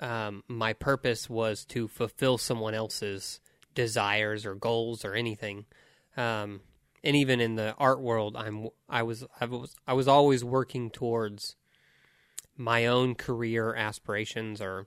Um, 0.00 0.42
my 0.48 0.72
purpose 0.72 1.30
was 1.30 1.64
to 1.66 1.86
fulfill 1.86 2.36
someone 2.36 2.74
else's 2.74 3.40
desires 3.74 4.44
or 4.44 4.54
goals 4.54 5.04
or 5.04 5.14
anything. 5.14 5.66
Um, 6.16 6.60
and 7.04 7.14
even 7.14 7.38
in 7.40 7.54
the 7.54 7.74
art 7.74 8.00
world, 8.00 8.34
I'm 8.36 8.68
I 8.88 9.02
was 9.02 9.24
I 9.38 9.44
was 9.44 9.76
I 9.86 9.92
was 9.92 10.08
always 10.08 10.42
working 10.42 10.90
towards 10.90 11.54
my 12.56 12.86
own 12.86 13.14
career 13.14 13.74
aspirations 13.74 14.60
or 14.60 14.86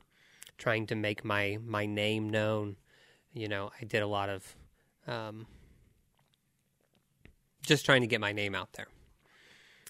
trying 0.58 0.88
to 0.88 0.96
make 0.96 1.24
my 1.24 1.60
my 1.64 1.86
name 1.86 2.30
known. 2.30 2.78
You 3.34 3.48
know, 3.48 3.72
I 3.80 3.86
did 3.86 4.02
a 4.02 4.08
lot 4.08 4.30
of 4.30 4.56
um, 5.06 5.46
just 7.62 7.86
trying 7.86 8.02
to 8.02 8.08
get 8.08 8.20
my 8.20 8.32
name 8.32 8.56
out 8.56 8.74
there. 8.74 8.88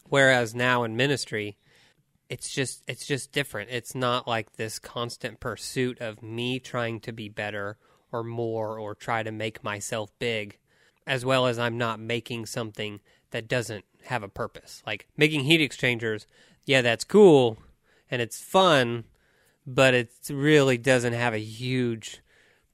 Whereas 0.10 0.54
now 0.54 0.84
in 0.84 0.98
ministry, 0.98 1.58
it's 2.30 2.54
just 2.54 2.84
it's 2.90 3.08
just 3.08 3.32
different. 3.32 3.70
It's 3.72 3.96
not 3.96 4.28
like 4.28 4.58
this 4.58 4.80
constant 4.80 5.40
pursuit 5.40 6.02
of 6.02 6.22
me 6.22 6.60
trying 6.60 7.00
to 7.02 7.14
be 7.14 7.30
better 7.30 7.78
or 8.12 8.24
more 8.24 8.78
or 8.78 8.96
try 8.96 9.24
to 9.24 9.32
make 9.32 9.64
myself 9.64 10.12
big, 10.20 10.58
as 11.08 11.26
well 11.26 11.48
as 11.48 11.58
I'm 11.58 11.78
not 11.78 12.00
making 12.00 12.46
something 12.46 13.00
that 13.32 13.48
doesn't 13.48 13.86
have 14.06 14.22
a 14.22 14.30
purpose. 14.30 14.84
Like 14.86 15.08
making 15.18 15.46
heat 15.46 15.62
exchangers, 15.62 16.28
yeah, 16.66 16.82
that's 16.82 17.04
cool 17.04 17.58
and 18.12 18.22
it's 18.22 18.40
fun, 18.40 19.06
but 19.66 19.94
it 19.94 20.12
really 20.30 20.78
doesn't 20.78 21.14
have 21.14 21.34
a 21.34 21.40
huge 21.40 22.22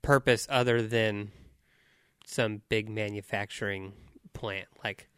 purpose 0.01 0.47
other 0.49 0.81
than 0.81 1.31
some 2.25 2.61
big 2.69 2.89
manufacturing 2.89 3.93
plant. 4.33 4.67
Like 4.83 5.09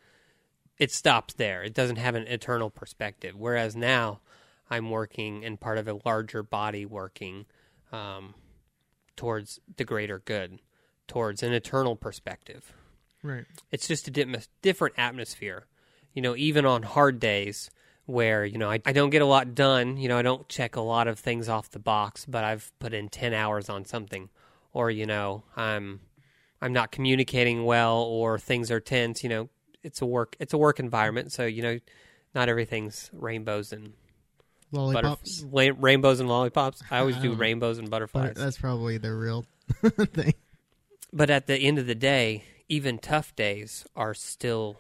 it 0.78 0.92
stops 0.92 1.34
there. 1.34 1.64
It 1.64 1.74
doesn't 1.74 1.98
have 1.98 2.16
an 2.16 2.28
eternal 2.28 2.70
perspective. 2.70 3.36
Whereas 3.38 3.76
now 3.76 4.20
I'm 4.70 4.90
working 4.90 5.44
and 5.46 5.60
part 5.60 5.78
of 5.78 5.88
a 5.88 6.00
larger 6.06 6.44
body 6.44 6.86
working 6.86 7.46
um, 7.92 8.36
towards 9.16 9.60
the 9.78 9.86
greater 9.86 10.20
good, 10.20 10.60
towards 11.08 11.44
an 11.44 11.54
eternal 11.54 11.96
perspective. 11.96 12.74
Right. 13.26 13.46
It's 13.72 13.88
just 13.88 14.08
a 14.08 14.12
di- 14.12 14.36
different 14.62 14.96
atmosphere. 15.00 15.66
You 16.14 16.22
know, 16.22 16.36
even 16.36 16.66
on 16.66 16.84
hard 16.84 17.20
days 17.20 17.72
where, 18.06 18.46
you 18.46 18.60
know, 18.60 18.70
I, 18.70 18.80
I 18.86 18.94
don't 18.94 19.10
get 19.10 19.24
a 19.24 19.26
lot 19.26 19.56
done, 19.56 19.98
you 19.98 20.08
know, 20.08 20.18
I 20.18 20.22
don't 20.22 20.48
check 20.48 20.76
a 20.76 20.82
lot 20.82 21.08
of 21.08 21.18
things 21.18 21.50
off 21.50 21.72
the 21.72 21.80
box, 21.80 22.26
but 22.26 22.44
I've 22.44 22.72
put 22.80 22.94
in 22.94 23.10
10 23.10 23.34
hours 23.34 23.68
on 23.68 23.84
something. 23.84 24.30
Or, 24.74 24.92
you 24.92 25.06
know, 25.08 25.44
I'm 25.56 26.02
I'm 26.62 26.72
not 26.72 26.92
communicating 26.92 27.66
well 27.66 27.98
or 27.98 28.38
things 28.38 28.70
are 28.70 28.80
tense, 28.80 29.24
you 29.24 29.30
know, 29.30 29.50
it's 29.82 30.02
a 30.02 30.06
work 30.06 30.36
it's 30.40 30.54
a 30.54 30.58
work 30.58 30.80
environment, 30.80 31.32
so 31.32 31.46
you 31.46 31.62
know, 31.64 31.80
not 32.36 32.48
everything's 32.50 33.10
rainbows 33.14 33.72
and 33.72 33.94
Lollipops. 34.72 35.44
butterf- 35.44 35.78
rainbows 35.80 36.20
and 36.20 36.30
lollipops. 36.30 36.84
I 36.92 37.00
always 37.00 37.16
I 37.18 37.22
do 37.22 37.34
rainbows 37.46 37.78
and 37.80 37.90
butterflies. 37.90 38.34
But 38.36 38.44
that's 38.44 38.58
probably 38.58 38.98
the 38.98 39.14
real 39.14 39.46
thing. 40.14 40.34
But 41.14 41.30
at 41.30 41.48
the 41.48 41.56
end 41.56 41.80
of 41.80 41.88
the 41.88 41.96
day, 41.96 42.44
even 42.68 42.98
tough 43.00 43.36
days 43.36 43.86
are 43.96 44.14
still 44.14 44.78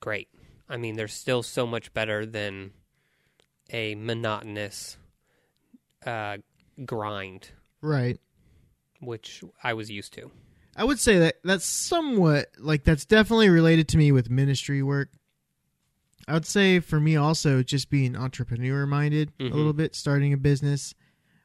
great. 0.00 0.28
I 0.68 0.76
mean, 0.76 0.96
they're 0.96 1.08
still 1.08 1.42
so 1.42 1.66
much 1.66 1.92
better 1.94 2.26
than 2.26 2.72
a 3.70 3.94
monotonous 3.94 4.96
uh, 6.06 6.38
grind, 6.84 7.50
Right. 7.80 8.18
which 9.00 9.42
I 9.62 9.74
was 9.74 9.90
used 9.90 10.12
to. 10.14 10.30
I 10.76 10.84
would 10.84 11.00
say 11.00 11.18
that 11.18 11.36
that's 11.42 11.64
somewhat 11.64 12.48
like 12.58 12.84
that's 12.84 13.04
definitely 13.04 13.48
related 13.48 13.88
to 13.88 13.98
me 13.98 14.12
with 14.12 14.30
ministry 14.30 14.82
work. 14.82 15.08
I 16.28 16.34
would 16.34 16.46
say 16.46 16.78
for 16.80 17.00
me 17.00 17.16
also 17.16 17.62
just 17.62 17.90
being 17.90 18.14
entrepreneur 18.14 18.86
minded 18.86 19.32
Mhm. 19.38 19.52
a 19.52 19.56
little 19.56 19.72
bit, 19.72 19.94
starting 19.96 20.32
a 20.32 20.36
business 20.36 20.94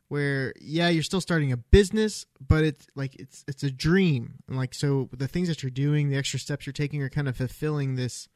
where 0.09 0.53
yeah, 0.61 0.89
you're 0.89 1.03
still 1.03 1.21
starting 1.21 1.51
a 1.51 1.57
business, 1.57 2.25
but 2.45 2.63
it's 2.63 2.87
like 2.95 3.15
it's 3.15 3.43
it's 3.47 3.63
a 3.63 3.71
dream. 3.71 4.35
And 4.47 4.57
like 4.57 4.73
so 4.73 5.09
the 5.11 5.27
things 5.27 5.47
that 5.47 5.63
you're 5.63 5.69
doing, 5.71 6.09
the 6.09 6.17
extra 6.17 6.39
steps 6.39 6.65
you're 6.65 6.73
taking 6.73 7.01
are 7.01 7.09
kind 7.09 7.27
of 7.27 7.35
fulfilling 7.37 7.95
this 7.95 8.27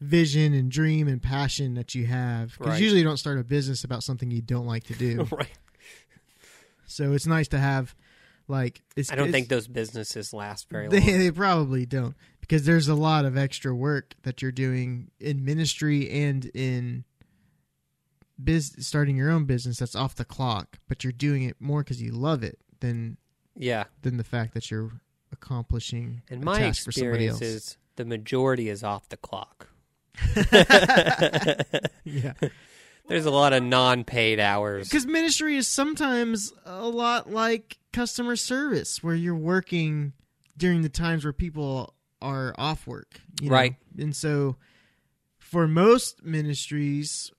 vision 0.00 0.54
and 0.54 0.70
dream 0.70 1.08
and 1.08 1.20
passion 1.22 1.74
that 1.74 1.94
you 1.94 2.06
have. 2.06 2.58
Cuz 2.58 2.66
Right. 2.68 2.80
usually 2.80 3.00
you 3.00 3.04
don't 3.06 3.16
start 3.18 3.38
a 3.38 3.44
business 3.44 3.84
about 3.84 4.02
something 4.02 4.30
you 4.30 4.42
don't 4.42 4.66
like 4.66 4.84
to 4.84 4.94
do. 4.94 5.26
right. 5.32 5.48
so 6.86 7.12
it's 7.12 7.26
nice 7.26 7.48
to 7.48 7.58
have 7.58 7.94
like 8.48 8.82
it's 8.96 9.12
I 9.12 9.14
don't 9.14 9.30
think 9.32 9.48
those 9.48 9.68
businesses 9.68 10.32
last 10.32 10.68
very 10.70 10.88
they, 10.90 11.00
long. 11.00 11.18
they 11.18 11.30
probably 11.30 11.86
don't 11.86 12.14
because 12.40 12.64
there's 12.64 12.88
a 12.88 12.94
lot 12.94 13.24
of 13.24 13.36
extra 13.36 13.74
work 13.74 14.14
that 14.22 14.42
you're 14.42 14.52
doing 14.52 15.10
in 15.20 15.44
ministry 15.44 16.10
and 16.10 16.44
in 16.46 17.04
biz 18.42 18.74
starting 18.80 19.16
your 19.16 19.30
own 19.30 19.44
business 19.44 19.78
that's 19.78 19.94
off 19.96 20.14
the 20.14 20.24
clock 20.24 20.78
but 20.88 21.02
you're 21.04 21.12
doing 21.12 21.42
it 21.42 21.56
more 21.60 21.82
because 21.82 22.00
you 22.02 22.12
love 22.12 22.42
it 22.42 22.58
than 22.80 23.16
Yeah. 23.56 23.84
than 24.02 24.16
the 24.16 24.24
fact 24.24 24.54
that 24.54 24.70
you're 24.70 24.90
accomplishing 25.32 26.22
And 26.30 26.42
my 26.44 26.62
experience 26.64 27.40
is 27.42 27.76
the 27.96 28.04
majority 28.04 28.68
is 28.68 28.82
off 28.82 29.08
the 29.08 29.16
clock. 29.16 29.68
yeah 32.04 32.32
There's 33.08 33.26
a 33.26 33.30
lot 33.30 33.52
of 33.52 33.62
non-paid 33.62 34.38
hours. 34.38 34.88
because 34.88 35.06
ministry 35.06 35.56
is 35.56 35.66
sometimes 35.66 36.52
a 36.64 36.86
lot 36.88 37.30
like 37.30 37.78
customer 37.92 38.36
service 38.36 39.02
where 39.02 39.14
you're 39.14 39.34
working 39.34 40.12
during 40.56 40.82
the 40.82 40.88
times 40.88 41.24
where 41.24 41.32
people 41.32 41.94
are 42.22 42.54
off 42.58 42.86
work 42.86 43.20
you 43.40 43.48
know? 43.50 43.54
Right. 43.56 43.76
and 43.98 44.14
so 44.14 44.56
for 45.38 45.66
most 45.66 46.22
ministries 46.24 47.30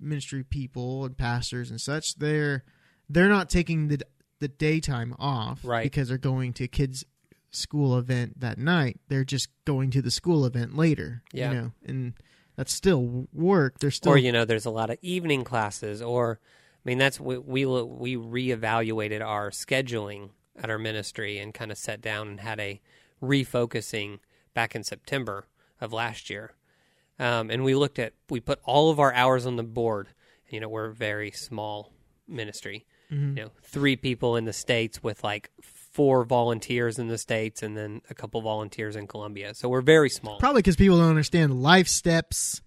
ministry 0.00 0.42
people 0.44 1.04
and 1.04 1.16
pastors 1.16 1.70
and 1.70 1.80
such 1.80 2.16
they're 2.16 2.64
they're 3.08 3.28
not 3.28 3.48
taking 3.50 3.88
the 3.88 3.98
the 4.40 4.48
daytime 4.48 5.14
off 5.18 5.60
Right. 5.64 5.82
because 5.84 6.08
they're 6.08 6.18
going 6.18 6.52
to 6.54 6.68
kids 6.68 7.04
school 7.50 7.96
event 7.98 8.40
that 8.40 8.58
night 8.58 9.00
they're 9.08 9.24
just 9.24 9.48
going 9.64 9.90
to 9.92 10.02
the 10.02 10.10
school 10.10 10.44
event 10.44 10.76
later 10.76 11.22
Yeah. 11.32 11.50
you 11.52 11.58
know 11.58 11.72
and 11.86 12.12
that's 12.56 12.72
still 12.72 13.28
work 13.32 13.78
they're 13.78 13.90
still 13.90 14.12
or 14.12 14.18
you 14.18 14.32
know 14.32 14.44
there's 14.44 14.66
a 14.66 14.70
lot 14.70 14.90
of 14.90 14.98
evening 15.02 15.42
classes 15.44 16.02
or 16.02 16.38
i 16.42 16.82
mean 16.88 16.98
that's 16.98 17.18
we 17.18 17.38
we, 17.38 17.64
we 17.64 18.16
reevaluated 18.16 19.24
our 19.24 19.50
scheduling 19.50 20.30
at 20.58 20.68
our 20.70 20.78
ministry 20.78 21.38
and 21.38 21.54
kind 21.54 21.70
of 21.72 21.78
sat 21.78 22.00
down 22.00 22.28
and 22.28 22.40
had 22.40 22.60
a 22.60 22.80
refocusing 23.22 24.18
back 24.54 24.74
in 24.74 24.82
september 24.82 25.46
of 25.80 25.92
last 25.92 26.28
year 26.30 26.52
um, 27.18 27.50
and 27.50 27.64
we 27.64 27.74
looked 27.74 27.98
at 27.98 28.12
we 28.30 28.40
put 28.40 28.58
all 28.64 28.90
of 28.90 28.98
our 29.00 29.12
hours 29.12 29.46
on 29.46 29.56
the 29.56 29.62
board 29.62 30.08
you 30.48 30.60
know 30.60 30.68
we're 30.68 30.86
a 30.86 30.94
very 30.94 31.30
small 31.30 31.92
ministry 32.28 32.86
Mhm. 33.12 33.36
you 33.36 33.44
know 33.44 33.50
three 33.62 33.94
people 33.96 34.34
in 34.36 34.44
the 34.46 34.52
states 34.52 35.00
with 35.02 35.22
like 35.22 35.50
four 35.62 36.24
volunteers 36.24 36.98
in 36.98 37.06
the 37.08 37.18
states 37.18 37.62
and 37.62 37.76
then 37.76 38.02
a 38.10 38.14
couple 38.14 38.40
volunteers 38.42 38.96
in 38.96 39.06
colombia 39.06 39.54
so 39.54 39.68
we're 39.68 39.80
very 39.80 40.10
small 40.10 40.38
Probably 40.38 40.58
because 40.60 40.76
people 40.76 40.98
don't 40.98 41.08
understand 41.10 41.62
life 41.62 41.86
steps. 41.88 42.60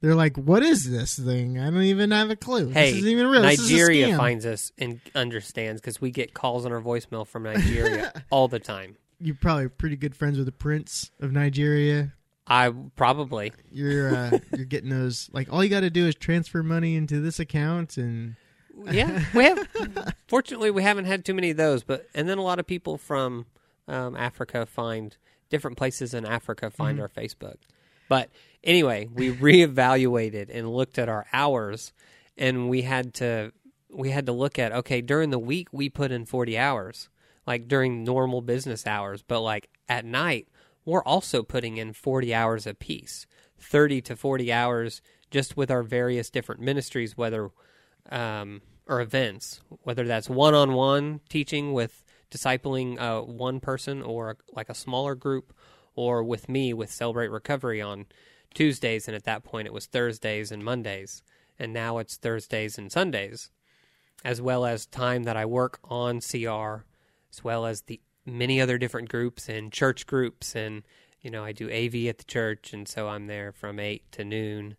They're 0.00 0.16
like, 0.16 0.36
"What 0.36 0.64
is 0.64 0.90
this 0.90 1.16
thing? 1.16 1.60
I 1.60 1.70
don't 1.70 1.82
even 1.82 2.10
have 2.10 2.28
a 2.30 2.34
clue. 2.34 2.70
Hey, 2.70 2.86
this 2.90 2.98
isn't 2.98 3.08
even 3.10 3.28
real. 3.28 3.42
Nigeria 3.42 4.16
finds 4.16 4.44
us 4.44 4.72
and 4.76 5.00
understands 5.14 5.80
because 5.80 6.00
we 6.00 6.10
get 6.10 6.34
calls 6.34 6.66
on 6.66 6.72
our 6.72 6.80
voicemail 6.80 7.24
from 7.24 7.44
Nigeria 7.44 8.12
all 8.30 8.48
the 8.48 8.58
time. 8.58 8.96
You're 9.20 9.36
probably 9.36 9.68
pretty 9.68 9.94
good 9.94 10.16
friends 10.16 10.38
with 10.38 10.46
the 10.46 10.50
prince 10.52 11.12
of 11.20 11.30
Nigeria. 11.30 12.14
I 12.46 12.72
probably 12.96 13.52
You're 13.70 14.14
uh, 14.14 14.38
you're 14.56 14.64
getting 14.66 14.90
those. 14.90 15.30
Like, 15.32 15.52
all 15.52 15.62
you 15.62 15.70
got 15.70 15.80
to 15.80 15.90
do 15.90 16.06
is 16.06 16.14
transfer 16.14 16.62
money 16.62 16.96
into 16.96 17.20
this 17.20 17.38
account, 17.38 17.96
and 17.96 18.36
yeah 18.90 19.24
we 19.34 19.44
have. 19.44 20.14
Fortunately, 20.28 20.70
we 20.70 20.82
haven't 20.82 21.04
had 21.04 21.24
too 21.24 21.34
many 21.34 21.50
of 21.50 21.56
those, 21.56 21.84
but 21.84 22.08
and 22.14 22.28
then 22.28 22.38
a 22.38 22.42
lot 22.42 22.58
of 22.58 22.66
people 22.66 22.98
from 22.98 23.46
um, 23.88 24.16
Africa 24.16 24.66
find 24.66 25.16
different 25.50 25.76
places 25.76 26.14
in 26.14 26.24
Africa 26.24 26.70
find 26.70 26.98
Mm-hmm. 26.98 27.02
our 27.02 27.08
Facebook. 27.08 27.56
But 28.08 28.30
anyway, 28.64 29.08
we 29.12 29.30
reevaluated 29.32 30.50
and 30.52 30.72
looked 30.72 30.98
at 30.98 31.08
our 31.08 31.26
hours, 31.32 31.92
and 32.36 32.68
we 32.68 32.82
had 32.82 33.14
to 33.14 33.52
we 33.90 34.10
had 34.10 34.26
to 34.26 34.32
look 34.32 34.58
at 34.58 34.72
okay 34.72 35.00
during 35.00 35.30
the 35.30 35.38
week 35.38 35.68
we 35.70 35.88
put 35.88 36.10
in 36.10 36.26
forty 36.26 36.58
hours, 36.58 37.08
like 37.46 37.68
during 37.68 38.02
normal 38.04 38.40
business 38.42 38.86
hours, 38.86 39.22
but 39.22 39.40
like 39.40 39.68
at 39.88 40.04
night 40.04 40.48
we're 40.84 41.04
also 41.04 41.42
putting 41.42 41.76
in 41.76 41.92
forty 41.92 42.34
hours 42.34 42.66
a 42.66 42.74
piece, 42.74 43.26
thirty 43.58 44.00
to 44.02 44.16
forty 44.16 44.52
hours 44.52 45.00
just 45.30 45.56
with 45.56 45.70
our 45.70 45.82
various 45.82 46.30
different 46.30 46.60
ministries, 46.60 47.16
whether 47.16 47.50
um, 48.10 48.60
or 48.86 49.00
events, 49.00 49.60
whether 49.82 50.06
that's 50.06 50.28
one 50.28 50.54
on 50.54 50.74
one 50.74 51.20
teaching 51.28 51.72
with 51.72 52.04
discipling 52.30 52.98
uh, 53.00 53.22
one 53.22 53.60
person 53.60 54.02
or 54.02 54.36
like 54.52 54.68
a 54.68 54.74
smaller 54.74 55.14
group, 55.14 55.52
or 55.94 56.22
with 56.22 56.48
me 56.48 56.72
with 56.72 56.90
Celebrate 56.90 57.30
Recovery 57.30 57.80
on 57.80 58.06
Tuesdays. 58.54 59.06
And 59.06 59.14
at 59.14 59.24
that 59.24 59.44
point, 59.44 59.66
it 59.66 59.72
was 59.72 59.86
Thursdays 59.86 60.50
and 60.50 60.64
Mondays. 60.64 61.22
And 61.58 61.72
now 61.72 61.98
it's 61.98 62.16
Thursdays 62.16 62.78
and 62.78 62.90
Sundays, 62.90 63.50
as 64.24 64.40
well 64.40 64.64
as 64.64 64.86
time 64.86 65.24
that 65.24 65.36
I 65.36 65.44
work 65.44 65.78
on 65.84 66.20
CR, 66.20 66.84
as 67.30 67.44
well 67.44 67.66
as 67.66 67.82
the 67.82 68.00
many 68.24 68.60
other 68.60 68.78
different 68.78 69.08
groups 69.08 69.48
and 69.48 69.72
church 69.72 70.06
groups. 70.06 70.54
And, 70.54 70.82
you 71.20 71.30
know, 71.30 71.44
I 71.44 71.52
do 71.52 71.66
AV 71.66 72.06
at 72.06 72.18
the 72.18 72.24
church. 72.24 72.72
And 72.72 72.86
so 72.86 73.08
I'm 73.08 73.26
there 73.26 73.52
from 73.52 73.78
8 73.78 74.10
to 74.12 74.24
noon. 74.24 74.76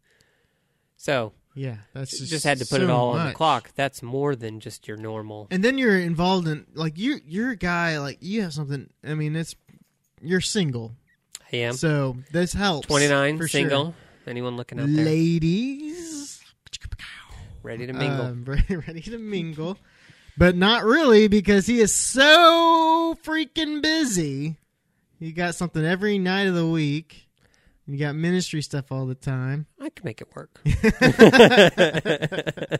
So 0.97 1.33
yeah, 1.55 1.77
that's 1.93 2.17
just, 2.17 2.31
just, 2.31 2.45
had 2.45 2.59
to 2.59 2.65
put 2.65 2.81
it 2.81 2.87
so 2.87 2.95
all 2.95 3.09
on 3.11 3.27
the 3.27 3.33
clock. 3.33 3.71
That's 3.75 4.01
more 4.01 4.35
than 4.35 4.59
just 4.59 4.87
your 4.87 4.97
normal. 4.97 5.47
And 5.51 5.63
then 5.63 5.77
you're 5.77 5.99
involved 5.99 6.47
in 6.47 6.65
like 6.73 6.97
you 6.97 7.19
you're 7.25 7.51
a 7.51 7.55
guy 7.55 7.99
like 7.99 8.17
you 8.21 8.41
have 8.41 8.53
something. 8.53 8.89
I 9.03 9.13
mean, 9.13 9.35
it's 9.35 9.55
you're 10.21 10.41
single, 10.41 10.95
I 11.51 11.57
am 11.57 11.73
so 11.73 12.17
this 12.31 12.53
helps. 12.53 12.87
29, 12.87 13.37
for 13.37 13.47
single. 13.47 13.85
sure. 13.85 13.93
Anyone 14.25 14.57
looking 14.57 14.79
out 14.79 14.87
there? 14.87 15.05
ladies. 15.05 16.41
Ready 17.61 17.87
to 17.87 17.93
mingle. 17.93 18.25
Um, 18.25 18.43
ready 18.69 19.01
to 19.01 19.17
mingle, 19.17 19.77
but 20.37 20.55
not 20.55 20.83
really 20.83 21.27
because 21.27 21.65
he 21.65 21.79
is 21.79 21.93
so 21.93 23.17
freaking 23.23 23.81
busy. 23.81 24.57
He 25.19 25.31
got 25.31 25.55
something 25.55 25.83
every 25.83 26.19
night 26.19 26.47
of 26.47 26.55
the 26.55 26.67
week. 26.67 27.27
You 27.85 27.97
got 27.97 28.15
ministry 28.15 28.61
stuff 28.61 28.91
all 28.91 29.05
the 29.05 29.15
time. 29.15 29.67
I 29.79 29.89
can 29.89 30.05
make 30.05 30.21
it 30.21 30.33
work. 30.33 30.61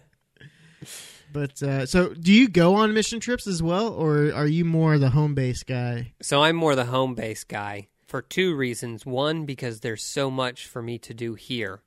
But 1.34 1.64
uh, 1.64 1.86
so, 1.88 2.14
do 2.14 2.32
you 2.32 2.48
go 2.48 2.76
on 2.76 2.94
mission 2.94 3.20
trips 3.20 3.48
as 3.48 3.64
well, 3.64 3.92
or 3.92 4.32
are 4.34 4.46
you 4.46 4.64
more 4.64 5.00
the 5.00 5.10
home 5.10 5.34
base 5.34 5.64
guy? 5.64 6.14
So 6.22 6.44
I'm 6.44 6.56
more 6.56 6.76
the 6.76 6.86
home 6.86 7.16
base 7.16 7.44
guy 7.44 7.88
for 8.08 8.22
two 8.22 8.56
reasons. 8.56 9.04
One, 9.04 9.46
because 9.46 9.80
there's 9.80 10.04
so 10.04 10.30
much 10.30 10.68
for 10.68 10.84
me 10.84 11.00
to 11.00 11.14
do 11.14 11.34
here 11.34 11.82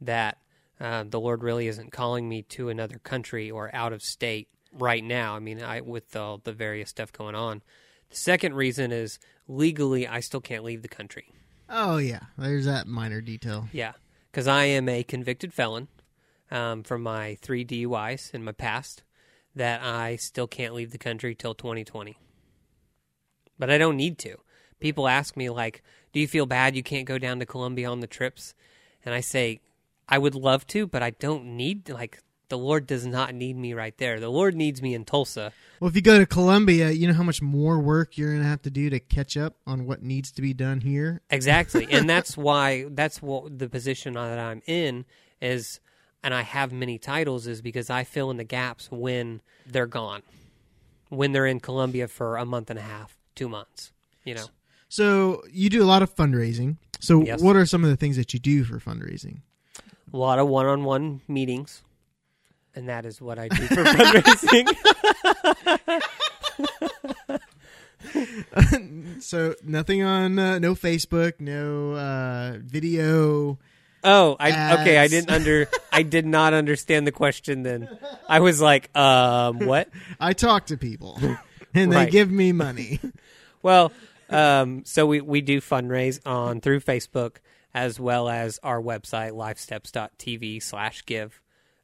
that 0.00 0.38
uh, 0.80 1.04
the 1.08 1.18
Lord 1.18 1.42
really 1.42 1.66
isn't 1.66 1.90
calling 1.90 2.28
me 2.28 2.42
to 2.42 2.68
another 2.68 2.98
country 2.98 3.50
or 3.50 3.74
out 3.74 3.92
of 3.92 4.02
state 4.02 4.48
right 4.72 5.04
now. 5.04 5.36
I 5.36 5.38
mean, 5.38 5.62
I 5.62 5.80
with 5.80 6.14
all 6.16 6.38
the 6.38 6.52
various 6.52 6.90
stuff 6.90 7.12
going 7.12 7.34
on. 7.34 7.62
The 8.10 8.16
second 8.16 8.54
reason 8.54 8.92
is 8.92 9.18
legally, 9.48 10.06
I 10.06 10.20
still 10.20 10.40
can't 10.40 10.64
leave 10.64 10.82
the 10.82 10.88
country. 10.88 11.32
Oh 11.68 11.96
yeah, 11.96 12.20
there's 12.36 12.66
that 12.66 12.86
minor 12.86 13.20
detail. 13.20 13.68
Yeah, 13.72 13.92
because 14.30 14.46
I 14.46 14.64
am 14.64 14.88
a 14.88 15.02
convicted 15.02 15.54
felon 15.54 15.88
um, 16.50 16.82
from 16.82 17.02
my 17.02 17.38
three 17.40 17.64
DUIs 17.64 18.34
in 18.34 18.44
my 18.44 18.52
past 18.52 19.02
that 19.54 19.82
I 19.82 20.16
still 20.16 20.46
can't 20.46 20.74
leave 20.74 20.90
the 20.90 20.98
country 20.98 21.34
till 21.34 21.54
2020. 21.54 22.18
But 23.58 23.70
I 23.70 23.78
don't 23.78 23.96
need 23.96 24.18
to. 24.18 24.36
People 24.80 25.08
ask 25.08 25.36
me 25.36 25.48
like, 25.50 25.82
"Do 26.12 26.20
you 26.20 26.28
feel 26.28 26.46
bad 26.46 26.76
you 26.76 26.82
can't 26.82 27.06
go 27.06 27.18
down 27.18 27.38
to 27.38 27.46
Colombia 27.46 27.88
on 27.88 28.00
the 28.00 28.06
trips?" 28.06 28.54
And 29.04 29.14
I 29.14 29.20
say, 29.20 29.60
"I 30.08 30.18
would 30.18 30.34
love 30.34 30.66
to, 30.68 30.86
but 30.86 31.02
I 31.02 31.10
don't 31.10 31.56
need 31.56 31.88
like 31.88 32.20
the 32.52 32.58
Lord 32.58 32.86
does 32.86 33.06
not 33.06 33.34
need 33.34 33.56
me 33.56 33.72
right 33.72 33.96
there. 33.96 34.20
The 34.20 34.28
Lord 34.28 34.54
needs 34.54 34.82
me 34.82 34.94
in 34.94 35.06
Tulsa." 35.06 35.52
Well, 35.80 35.88
if 35.88 35.96
you 35.96 36.02
go 36.02 36.18
to 36.18 36.26
Colombia, 36.26 36.90
you 36.90 37.06
know 37.08 37.14
how 37.14 37.22
much 37.22 37.40
more 37.40 37.80
work 37.80 38.18
you're 38.18 38.28
going 38.30 38.42
to 38.42 38.46
have 38.48 38.60
to 38.62 38.70
do 38.70 38.90
to 38.90 39.00
catch 39.00 39.36
up 39.36 39.56
on 39.66 39.86
what 39.86 40.02
needs 40.02 40.30
to 40.32 40.42
be 40.42 40.52
done 40.52 40.82
here. 40.82 41.22
Exactly. 41.30 41.88
and 41.90 42.08
that's 42.14 42.36
why 42.36 42.86
that's 42.90 43.22
what 43.22 43.58
the 43.58 43.68
position 43.68 44.12
that 44.14 44.38
I'm 44.38 44.60
in 44.66 45.06
is 45.40 45.80
and 46.22 46.32
I 46.34 46.42
have 46.42 46.72
many 46.72 46.98
titles 46.98 47.46
is 47.46 47.62
because 47.62 47.90
I 47.90 48.04
fill 48.04 48.30
in 48.30 48.36
the 48.36 48.44
gaps 48.44 48.90
when 48.92 49.40
they're 49.66 49.86
gone. 49.86 50.22
When 51.08 51.32
they're 51.32 51.46
in 51.46 51.58
Colombia 51.60 52.06
for 52.06 52.36
a 52.36 52.44
month 52.44 52.70
and 52.70 52.78
a 52.78 52.82
half, 52.82 53.16
2 53.34 53.48
months, 53.48 53.92
you 54.24 54.34
know. 54.34 54.46
So 54.88 55.42
you 55.50 55.68
do 55.68 55.82
a 55.82 55.88
lot 55.88 56.02
of 56.02 56.14
fundraising. 56.14 56.76
So 57.00 57.24
Yes. 57.24 57.42
what 57.42 57.56
are 57.56 57.66
some 57.66 57.82
of 57.82 57.90
the 57.90 57.96
things 57.96 58.16
that 58.16 58.32
you 58.32 58.38
do 58.38 58.62
for 58.62 58.78
fundraising? 58.78 59.40
A 60.12 60.16
lot 60.16 60.38
of 60.38 60.46
one-on-one 60.48 61.22
meetings. 61.26 61.82
And 62.74 62.88
that 62.88 63.04
is 63.04 63.20
what 63.20 63.38
I 63.38 63.48
do 63.48 63.66
for 63.66 63.84
fundraising. 63.84 64.76
so 69.20 69.54
nothing 69.64 70.02
on 70.02 70.38
uh, 70.38 70.58
no 70.58 70.74
Facebook, 70.74 71.34
no 71.40 71.92
uh, 71.92 72.58
video. 72.58 73.58
Oh, 74.04 74.36
I 74.40 74.80
okay. 74.80 74.98
I 74.98 75.06
didn't 75.06 75.30
under. 75.30 75.68
I 75.92 76.02
did 76.02 76.26
not 76.26 76.54
understand 76.54 77.06
the 77.06 77.12
question. 77.12 77.62
Then 77.62 77.88
I 78.28 78.40
was 78.40 78.60
like, 78.60 78.94
um, 78.96 79.60
what? 79.60 79.88
I 80.20 80.32
talk 80.32 80.66
to 80.66 80.76
people, 80.76 81.20
and 81.74 81.92
they 81.92 82.10
give 82.10 82.30
me 82.30 82.52
money. 82.52 82.98
Well, 83.62 83.92
um, 84.28 84.84
so 84.84 85.06
we 85.06 85.20
we 85.20 85.40
do 85.40 85.60
fundraise 85.60 86.18
on 86.26 86.60
through 86.60 86.80
Facebook 86.80 87.36
as 87.74 87.98
well 87.98 88.28
as 88.28 88.58
our 88.62 88.80
website 88.80 89.32
lifesteps.tv 89.32 90.62
slash 90.62 91.04
give, 91.06 91.40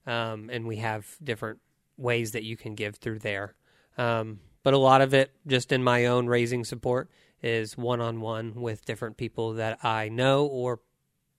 um, 0.09 0.49
and 0.51 0.67
we 0.67 0.77
have 0.77 1.07
different 1.23 1.61
ways 1.97 2.33
that 2.33 2.43
you 2.43 2.57
can 2.57 2.75
give 2.75 2.97
through 2.97 3.19
there. 3.19 3.55
Um, 3.99 4.41
but 4.63 4.75
a 4.75 4.79
lot 4.79 5.03
of 5.03 5.13
it, 5.13 5.33
just 5.47 5.71
in 5.71 5.85
my 5.85 6.07
own 6.07 6.27
raising 6.27 6.65
support, 6.65 7.11
is 7.43 7.77
one 7.77 8.01
on 8.01 8.21
one 8.21 8.55
with 8.55 8.85
different 8.85 9.17
people 9.17 9.53
that 9.55 9.85
I 9.85 10.09
know 10.09 10.47
or 10.47 10.81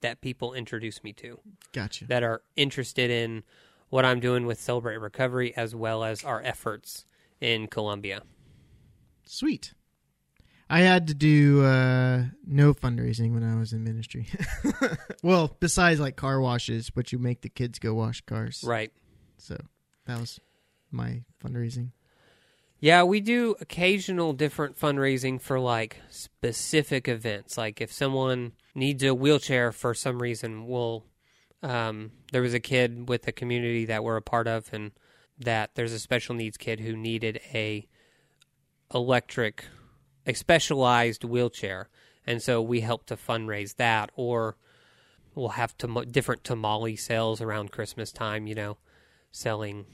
that 0.01 0.21
people 0.21 0.53
introduce 0.53 1.03
me 1.03 1.11
to. 1.13 1.39
Gotcha. 1.73 2.05
that 2.05 2.23
are 2.23 2.41
interested 2.55 3.09
in 3.09 3.43
what 3.89 4.05
I'm 4.05 4.19
doing 4.19 4.45
with 4.45 4.61
Celebrate 4.61 4.97
Recovery 4.97 5.55
as 5.57 5.75
well 5.75 6.03
as 6.03 6.23
our 6.23 6.41
efforts 6.43 7.05
in 7.41 7.67
Colombia. 7.67 8.21
Sweet. 9.25 9.73
I 10.69 10.81
had 10.81 11.07
to 11.07 11.13
do 11.13 11.63
uh, 11.63 12.25
no 12.45 12.73
fundraising 12.73 13.33
when 13.33 13.43
I 13.43 13.57
was 13.57 13.73
in 13.73 13.83
ministry. 13.83 14.27
well, 15.23 15.55
besides 15.59 15.99
like 15.99 16.15
car 16.15 16.39
washes, 16.39 16.89
but 16.89 17.11
you 17.11 17.17
make 17.17 17.41
the 17.41 17.49
kids 17.49 17.79
go 17.79 17.93
wash 17.95 18.21
cars. 18.21 18.63
Right. 18.65 18.91
So 19.37 19.57
that 20.05 20.19
was 20.19 20.39
my 20.91 21.23
fundraising. 21.43 21.91
Yeah, 22.81 23.03
we 23.03 23.19
do 23.19 23.55
occasional 23.59 24.31
different 24.31 24.79
fundraising 24.79 25.41
for 25.41 25.59
like 25.59 25.97
specific 26.09 27.07
events. 27.07 27.57
Like 27.57 27.81
if 27.81 27.91
someone 27.91 28.53
needs 28.73 29.03
a 29.03 29.13
wheelchair 29.13 29.71
for 29.71 29.93
some 29.93 30.21
reason, 30.21 30.67
we'll. 30.67 31.05
Um, 31.61 32.11
there 32.31 32.41
was 32.41 32.53
a 32.53 32.59
kid 32.61 33.09
with 33.09 33.27
a 33.27 33.33
community 33.33 33.83
that 33.85 34.01
we're 34.01 34.15
a 34.15 34.21
part 34.21 34.47
of, 34.47 34.69
and 34.71 34.91
that 35.37 35.71
there's 35.75 35.91
a 35.91 35.99
special 35.99 36.35
needs 36.35 36.55
kid 36.55 36.79
who 36.79 36.95
needed 36.95 37.41
a 37.53 37.85
electric, 38.93 39.65
a 40.25 40.33
specialized 40.33 41.23
wheelchair, 41.23 41.89
and 42.25 42.41
so 42.41 42.61
we 42.61 42.81
help 42.81 43.05
to 43.07 43.15
fundraise 43.15 43.75
that. 43.75 44.11
Or 44.15 44.57
we'll 45.35 45.49
have 45.49 45.77
tam- 45.77 46.05
different 46.11 46.43
tamale 46.43 46.95
sales 46.95 47.41
around 47.41 47.71
Christmas 47.71 48.11
time. 48.11 48.47
You 48.47 48.55
know, 48.55 48.77
selling 49.31 49.85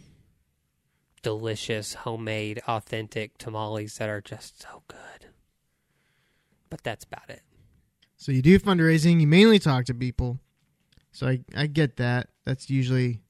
delicious, 1.21 1.95
homemade, 1.95 2.61
authentic 2.67 3.37
tamales 3.37 3.97
that 3.97 4.09
are 4.09 4.21
just 4.21 4.61
so 4.61 4.83
good. 4.87 5.29
But 6.69 6.83
that's 6.83 7.03
about 7.03 7.29
it. 7.29 7.41
So 8.17 8.31
you 8.31 8.41
do 8.41 8.59
fundraising. 8.59 9.19
You 9.21 9.27
mainly 9.27 9.59
talk 9.59 9.85
to 9.85 9.93
people. 9.93 10.39
So 11.11 11.27
I 11.27 11.39
I 11.55 11.67
get 11.67 11.97
that. 11.97 12.29
That's 12.45 12.69
usually 12.69 13.21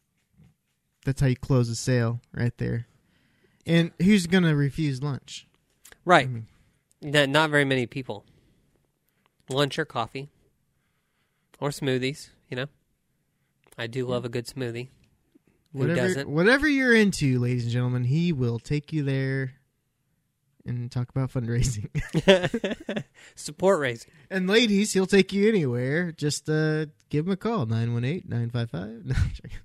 that's 1.05 1.21
how 1.21 1.27
you 1.27 1.35
close 1.35 1.69
a 1.69 1.75
sale 1.75 2.19
right 2.33 2.57
there. 2.57 2.87
And 3.65 3.91
who's 4.01 4.27
gonna 4.27 4.55
refuse 4.55 5.01
lunch? 5.01 5.47
Right. 6.03 6.25
I 6.25 6.29
mean, 6.29 6.47
Not, 7.05 7.29
not 7.29 7.49
very 7.51 7.65
many 7.65 7.85
people. 7.85 8.25
Lunch 9.49 9.77
or 9.77 9.85
coffee. 9.85 10.29
Or 11.59 11.69
smoothies, 11.69 12.29
you 12.49 12.57
know. 12.57 12.65
I 13.77 13.87
do 13.87 14.05
love 14.07 14.25
a 14.25 14.29
good 14.29 14.45
smoothie. 14.47 14.89
Who 15.73 15.79
whatever 15.79 15.95
doesn't? 16.07 16.29
whatever 16.29 16.67
you're 16.67 16.95
into, 16.95 17.39
ladies 17.39 17.63
and 17.63 17.71
gentlemen, 17.71 18.03
he 18.05 18.31
will 18.33 18.59
take 18.59 18.91
you 18.91 19.03
there 19.03 19.53
and 20.65 20.91
talk 20.91 21.09
about 21.09 21.31
fundraising. 21.31 21.89
Support 23.35 23.79
raising. 23.79 24.11
and 24.29 24.47
ladies, 24.47 24.93
he'll 24.93 25.05
take 25.05 25.31
you 25.31 25.47
anywhere. 25.47 26.11
Just 26.11 26.49
uh, 26.49 26.87
give 27.09 27.25
him 27.27 27.31
a 27.33 27.37
call 27.37 27.65
918-955. 27.67 28.25
No, 29.05 29.15
I'm 29.15 29.31
joking. 29.33 29.59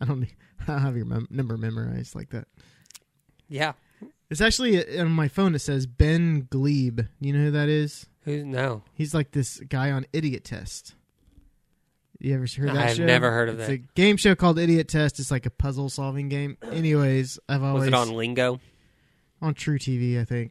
I 0.00 0.04
don't 0.04 0.20
need- 0.20 0.36
I 0.60 0.64
don't 0.72 0.80
have 0.80 0.96
your 0.96 1.06
mem- 1.06 1.28
number 1.30 1.56
memorized 1.56 2.14
like 2.14 2.30
that. 2.30 2.46
Yeah. 3.48 3.72
It's 4.30 4.40
actually 4.40 4.84
uh, 4.98 5.02
on 5.04 5.10
my 5.10 5.28
phone. 5.28 5.54
It 5.54 5.60
says 5.60 5.86
Ben 5.86 6.42
Gleib. 6.50 7.08
You 7.20 7.32
know 7.32 7.44
who 7.46 7.50
that 7.52 7.68
is? 7.68 8.06
Who 8.22 8.44
no. 8.44 8.82
He's 8.94 9.14
like 9.14 9.30
this 9.30 9.58
guy 9.60 9.90
on 9.90 10.04
Idiot 10.12 10.44
Test. 10.44 10.94
You 12.20 12.34
ever 12.34 12.46
heard 12.56 12.70
that 12.70 12.76
I've 12.90 12.96
show? 12.96 13.04
never 13.06 13.30
heard 13.30 13.48
of 13.48 13.58
it's 13.60 13.68
that. 13.68 13.72
It's 13.74 13.84
a 13.84 13.92
game 13.94 14.16
show 14.16 14.34
called 14.34 14.58
Idiot 14.58 14.88
Test. 14.88 15.20
It's 15.20 15.30
like 15.30 15.46
a 15.46 15.50
puzzle 15.50 15.88
solving 15.88 16.28
game. 16.28 16.58
Anyways, 16.72 17.38
I've 17.48 17.62
always 17.62 17.80
Was 17.82 17.88
it 17.88 17.94
on 17.94 18.10
Lingo? 18.12 18.60
on 19.40 19.54
truTV, 19.54 20.20
I 20.20 20.24
think. 20.24 20.50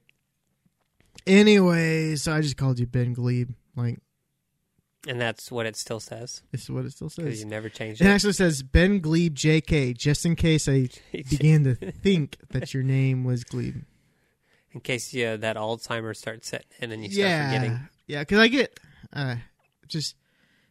Anyways, 1.25 2.23
so 2.23 2.31
I 2.33 2.41
just 2.41 2.55
called 2.57 2.79
you 2.79 2.87
Ben 2.87 3.13
Gleib. 3.13 3.53
Like 3.75 3.99
And 5.07 5.21
that's 5.21 5.49
what 5.51 5.65
it 5.65 5.75
still 5.77 5.99
says. 6.01 6.41
this 6.51 6.63
is 6.63 6.69
what 6.69 6.83
it 6.85 6.91
still 6.91 7.07
Because 7.07 7.35
says. 7.35 7.39
you 7.39 7.45
never 7.45 7.69
changed 7.69 8.01
It 8.01 8.05
it. 8.05 8.09
actually 8.09 8.33
says 8.33 8.61
Ben 8.61 8.99
Gleib 9.01 9.33
JK, 9.35 9.97
just 9.97 10.25
in 10.25 10.35
case 10.35 10.67
I 10.67 10.89
began 11.11 11.63
to 11.63 11.75
think 11.75 12.37
that 12.49 12.73
your 12.73 12.83
name 12.83 13.23
was 13.23 13.43
Gleib. 13.45 13.85
In 14.73 14.81
case 14.81 15.13
yeah, 15.13 15.37
that 15.37 15.55
Alzheimer's 15.55 16.19
starts 16.19 16.49
setting 16.49 16.67
in 16.81 16.91
and 16.91 17.03
you 17.03 17.09
start 17.09 17.27
yeah, 17.27 17.51
forgetting. 17.51 17.79
yeah. 18.05 18.19
Because 18.19 18.39
I 18.39 18.47
get 18.49 18.79
uh, 19.13 19.35
just 19.87 20.15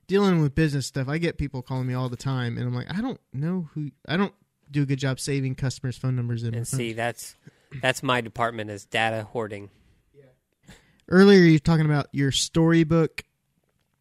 dealing 0.07 0.41
with 0.43 0.55
business 0.55 0.87
stuff. 0.87 1.09
I 1.09 1.19
get 1.19 1.39
people 1.39 1.63
calling 1.63 1.87
me 1.87 1.95
all 1.95 2.09
the 2.11 2.17
time, 2.17 2.59
and 2.59 2.67
I'm 2.69 2.75
like, 2.75 2.93
I 2.93 3.01
don't 3.01 3.19
know 3.33 3.69
who. 3.73 3.91
I 4.07 4.17
don't 4.19 4.35
do 4.71 4.83
a 4.83 4.87
good 4.87 4.99
job 4.99 5.19
saving 5.19 5.55
customers' 5.55 5.97
phone 5.97 6.15
numbers 6.15 6.43
in 6.45 6.55
And 6.55 6.69
see, 6.69 6.93
that's 6.93 7.37
that's 7.81 8.03
my 8.03 8.21
department 8.21 8.71
is 8.71 8.85
data 8.85 9.25
hoarding. 9.25 9.71
Yeah. 10.15 10.75
Earlier, 11.09 11.41
you 11.41 11.55
were 11.55 11.59
talking 11.59 11.87
about 11.87 12.07
your 12.13 12.31
storybook 12.31 13.25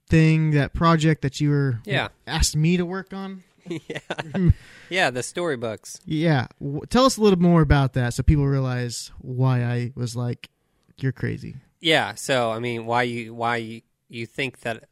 thing, 0.08 0.52
that 0.52 0.74
project 0.74 1.22
that 1.24 1.39
you 1.41 1.50
were 1.50 1.80
Yeah. 1.86 2.10
asked 2.28 2.56
me 2.56 2.78
to 2.78 2.86
work 2.86 3.13
on. 3.13 3.44
yeah, 3.68 4.50
yeah, 4.89 5.10
the 5.10 5.24
storybooks. 5.24 6.00
Yeah, 6.06 6.46
w- 6.60 6.82
tell 6.88 7.06
us 7.06 7.18
a 7.18 7.22
little 7.22 7.39
more 7.39 7.62
about 7.63 7.94
that 7.94 8.13
so 8.13 8.22
people 8.22 8.46
realize 8.46 9.12
why 9.20 9.63
I 9.63 9.91
was 9.96 10.15
like, 10.15 10.50
"You're 10.98 11.12
crazy." 11.12 11.56
Yeah, 11.80 12.13
so 12.13 12.52
I 12.52 12.60
mean, 12.60 12.86
why 12.86 13.04
you 13.04 13.34
why 13.34 13.58
you, 13.58 13.82
you 14.08 14.28
think 14.28 14.60
that 14.60 14.84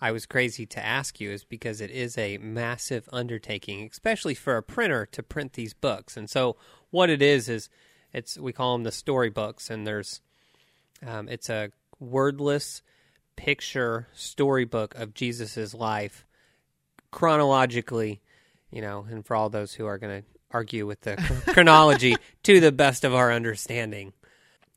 I 0.00 0.12
was 0.12 0.26
crazy 0.26 0.64
to 0.64 0.84
ask 0.84 1.18
you 1.20 1.32
is 1.32 1.42
because 1.44 1.80
it 1.80 1.90
is 1.90 2.16
a 2.16 2.38
massive 2.38 3.08
undertaking, 3.12 3.88
especially 3.90 4.34
for 4.34 4.56
a 4.56 4.62
printer 4.62 5.06
to 5.06 5.22
print 5.24 5.54
these 5.54 5.74
books. 5.74 6.16
And 6.16 6.30
so, 6.30 6.56
what 6.90 7.10
it 7.10 7.20
is 7.20 7.48
is 7.48 7.68
it's 8.12 8.38
we 8.38 8.52
call 8.52 8.74
them 8.74 8.84
the 8.84 8.92
storybooks, 8.92 9.70
and 9.70 9.84
there's 9.84 10.20
um, 11.04 11.28
it's 11.28 11.50
a 11.50 11.70
wordless 11.98 12.80
picture 13.36 14.08
storybook 14.14 14.94
of 14.94 15.14
Jesus's 15.14 15.74
life 15.74 16.26
chronologically, 17.10 18.20
you 18.70 18.80
know, 18.80 19.06
and 19.08 19.24
for 19.24 19.36
all 19.36 19.48
those 19.48 19.74
who 19.74 19.86
are 19.86 19.98
going 19.98 20.22
to 20.22 20.28
argue 20.50 20.86
with 20.86 21.00
the 21.02 21.16
chronology 21.52 22.16
to 22.44 22.60
the 22.60 22.72
best 22.72 23.04
of 23.04 23.14
our 23.14 23.32
understanding. 23.32 24.12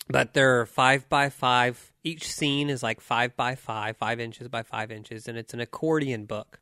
But 0.09 0.33
they're 0.33 0.65
five 0.65 1.07
by 1.09 1.29
five. 1.29 1.91
Each 2.03 2.31
scene 2.31 2.69
is 2.69 2.81
like 2.81 3.01
five 3.01 3.35
by 3.35 3.55
five, 3.55 3.97
five 3.97 4.19
inches 4.19 4.47
by 4.47 4.63
five 4.63 4.91
inches, 4.91 5.27
and 5.27 5.37
it's 5.37 5.53
an 5.53 5.59
accordion 5.59 6.25
book 6.25 6.61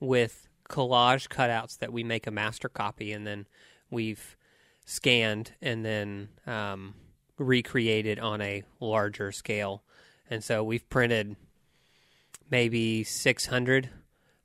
with 0.00 0.48
collage 0.68 1.28
cutouts 1.28 1.78
that 1.78 1.92
we 1.92 2.04
make 2.04 2.26
a 2.26 2.30
master 2.30 2.68
copy, 2.68 3.12
and 3.12 3.26
then 3.26 3.46
we've 3.90 4.36
scanned 4.84 5.52
and 5.60 5.84
then 5.84 6.28
um, 6.46 6.94
recreated 7.36 8.18
on 8.18 8.40
a 8.40 8.62
larger 8.80 9.32
scale. 9.32 9.82
And 10.30 10.42
so 10.44 10.62
we've 10.62 10.88
printed 10.88 11.36
maybe 12.50 13.04
600 13.04 13.90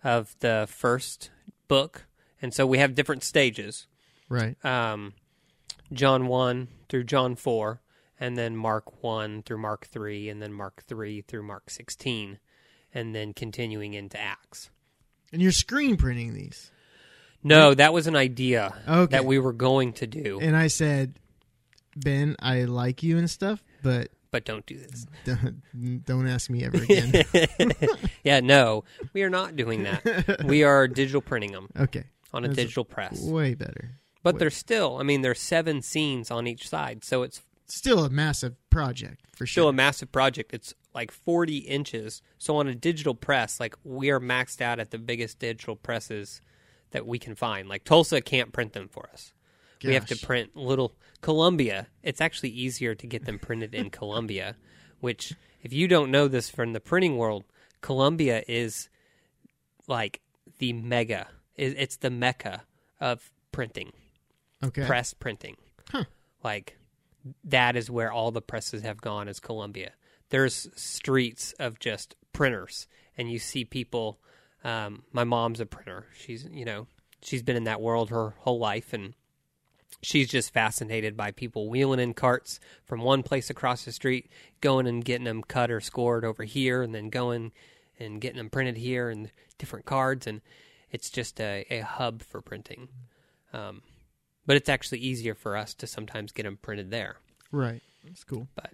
of 0.03 0.35
the 0.39 0.65
first 0.69 1.29
book. 1.67 2.05
And 2.41 2.53
so 2.53 2.65
we 2.65 2.77
have 2.77 2.95
different 2.95 3.23
stages 3.23 3.87
Right. 4.29 4.55
um, 4.65 5.13
John 5.91 6.27
1 6.27 6.67
through 6.89 7.03
John 7.05 7.35
4, 7.35 7.81
and 8.19 8.37
then 8.37 8.55
Mark 8.55 9.03
1 9.03 9.43
through 9.43 9.59
Mark 9.59 9.85
3, 9.87 10.29
and 10.29 10.41
then 10.41 10.53
Mark 10.53 10.83
3 10.87 11.21
through 11.21 11.43
Mark 11.43 11.69
16, 11.69 12.39
and 12.93 13.13
then 13.15 13.33
continuing 13.33 13.93
into 13.93 14.19
Acts. 14.19 14.69
And 15.31 15.41
you're 15.41 15.51
screen 15.51 15.97
printing 15.97 16.33
these. 16.33 16.71
No, 17.43 17.73
that 17.73 17.93
was 17.93 18.07
an 18.07 18.15
idea 18.15 18.73
Okay. 18.87 19.11
that 19.11 19.25
we 19.25 19.37
were 19.39 19.53
going 19.53 19.93
to 19.93 20.07
do, 20.07 20.39
And 20.41 20.55
I 20.55 20.67
said, 20.67 21.19
Ben, 21.95 22.35
I 22.39 22.63
like 22.63 23.03
you 23.03 23.17
and 23.17 23.29
stuff, 23.29 23.63
but 23.83 24.09
but 24.33 24.45
don't 24.45 24.65
do 24.65 24.79
this. 24.79 25.05
don't, 25.25 26.03
don't 26.05 26.27
ask 26.27 26.49
me 26.49 26.65
ever 26.65 26.77
again. 26.77 27.23
yeah, 28.23 28.39
no, 28.39 28.83
we 29.13 29.21
are 29.21 29.29
not 29.29 29.55
doing 29.55 29.83
that. 29.83 30.43
We 30.43 30.63
are 30.63 30.87
digital 30.87 31.21
printing 31.21 31.51
them 31.51 31.69
okay. 31.79 32.05
on 32.33 32.43
a 32.43 32.47
That's 32.47 32.57
digital 32.57 32.83
press. 32.83 33.21
Way 33.21 33.53
better. 33.53 33.99
But 34.23 34.39
there's 34.39 34.57
still, 34.57 34.97
I 34.97 35.03
mean, 35.03 35.21
there's 35.21 35.39
seven 35.39 35.83
scenes 35.83 36.31
on 36.31 36.47
each 36.47 36.67
side, 36.67 37.03
so 37.03 37.21
it's 37.21 37.43
Still 37.67 38.03
a 38.03 38.09
massive 38.09 38.55
project 38.69 39.21
for 39.31 39.45
sure. 39.45 39.61
still 39.61 39.69
a 39.69 39.73
massive 39.73 40.11
project. 40.11 40.53
It's 40.53 40.73
like 40.93 41.11
40 41.11 41.57
inches. 41.59 42.21
So 42.37 42.57
on 42.57 42.67
a 42.67 42.75
digital 42.75 43.15
press, 43.15 43.59
like 43.59 43.75
we 43.83 44.09
are 44.09 44.19
maxed 44.19 44.61
out 44.61 44.79
at 44.79 44.91
the 44.91 44.97
biggest 44.97 45.39
digital 45.39 45.75
presses 45.75 46.41
that 46.91 47.05
we 47.05 47.19
can 47.19 47.35
find. 47.35 47.69
Like 47.69 47.83
Tulsa 47.83 48.21
can't 48.21 48.51
print 48.51 48.73
them 48.73 48.89
for 48.89 49.09
us. 49.13 49.33
We 49.83 49.93
have 49.93 50.05
to 50.07 50.15
Gosh. 50.15 50.23
print 50.23 50.55
little 50.55 50.93
Colombia. 51.21 51.87
It's 52.01 52.21
actually 52.21 52.49
easier 52.49 52.95
to 52.95 53.07
get 53.07 53.25
them 53.25 53.39
printed 53.39 53.73
in 53.73 53.89
Colombia, 53.99 54.55
which 54.99 55.33
if 55.61 55.73
you 55.73 55.87
don't 55.87 56.11
know 56.11 56.27
this 56.27 56.49
from 56.49 56.73
the 56.73 56.79
printing 56.79 57.17
world, 57.17 57.43
Colombia 57.81 58.43
is 58.47 58.89
like 59.87 60.21
the 60.59 60.73
mega. 60.73 61.27
It- 61.55 61.75
It's 61.77 61.97
the 61.97 62.09
mecca 62.09 62.63
of 62.99 63.31
printing 63.51 63.91
okay. 64.63 64.85
press 64.85 65.13
printing. 65.13 65.57
Huh. 65.89 66.05
Like 66.43 66.77
that 67.43 67.75
is 67.75 67.89
where 67.89 68.11
all 68.11 68.31
the 68.31 68.41
presses 68.41 68.81
have 68.83 69.01
gone 69.01 69.27
is 69.27 69.39
Colombia. 69.39 69.91
There's 70.29 70.67
streets 70.75 71.53
of 71.59 71.79
just 71.79 72.15
printers 72.33 72.87
and 73.17 73.31
you 73.31 73.39
see 73.39 73.63
people 73.65 74.19
um, 74.63 75.03
my 75.11 75.23
mom's 75.25 75.59
a 75.59 75.65
printer. 75.65 76.05
She's 76.17 76.47
you 76.51 76.63
know, 76.65 76.87
she's 77.21 77.43
been 77.43 77.55
in 77.57 77.65
that 77.65 77.81
world 77.81 78.09
her 78.09 78.33
whole 78.39 78.59
life 78.59 78.93
and 78.93 79.13
she's 80.01 80.29
just 80.29 80.53
fascinated 80.53 81.15
by 81.15 81.31
people 81.31 81.69
wheeling 81.69 81.99
in 81.99 82.13
carts 82.13 82.59
from 82.85 83.01
one 83.01 83.23
place 83.23 83.49
across 83.49 83.85
the 83.85 83.91
street, 83.91 84.29
going 84.61 84.87
and 84.87 85.03
getting 85.03 85.25
them 85.25 85.43
cut 85.43 85.71
or 85.71 85.81
scored 85.81 86.25
over 86.25 86.43
here 86.43 86.81
and 86.81 86.93
then 86.93 87.09
going 87.09 87.51
and 87.99 88.21
getting 88.21 88.37
them 88.37 88.49
printed 88.49 88.77
here 88.77 89.09
and 89.09 89.31
different 89.57 89.85
cards 89.85 90.27
and 90.27 90.41
it's 90.91 91.09
just 91.09 91.39
a, 91.41 91.65
a 91.69 91.79
hub 91.79 92.21
for 92.21 92.39
printing. 92.39 92.87
Um, 93.51 93.81
but 94.45 94.55
it's 94.55 94.69
actually 94.69 94.99
easier 94.99 95.35
for 95.35 95.57
us 95.57 95.73
to 95.75 95.87
sometimes 95.87 96.31
get 96.31 96.43
them 96.43 96.57
printed 96.61 96.91
there. 96.91 97.17
Right. 97.51 97.81
That's 98.03 98.23
cool. 98.23 98.47
But 98.55 98.71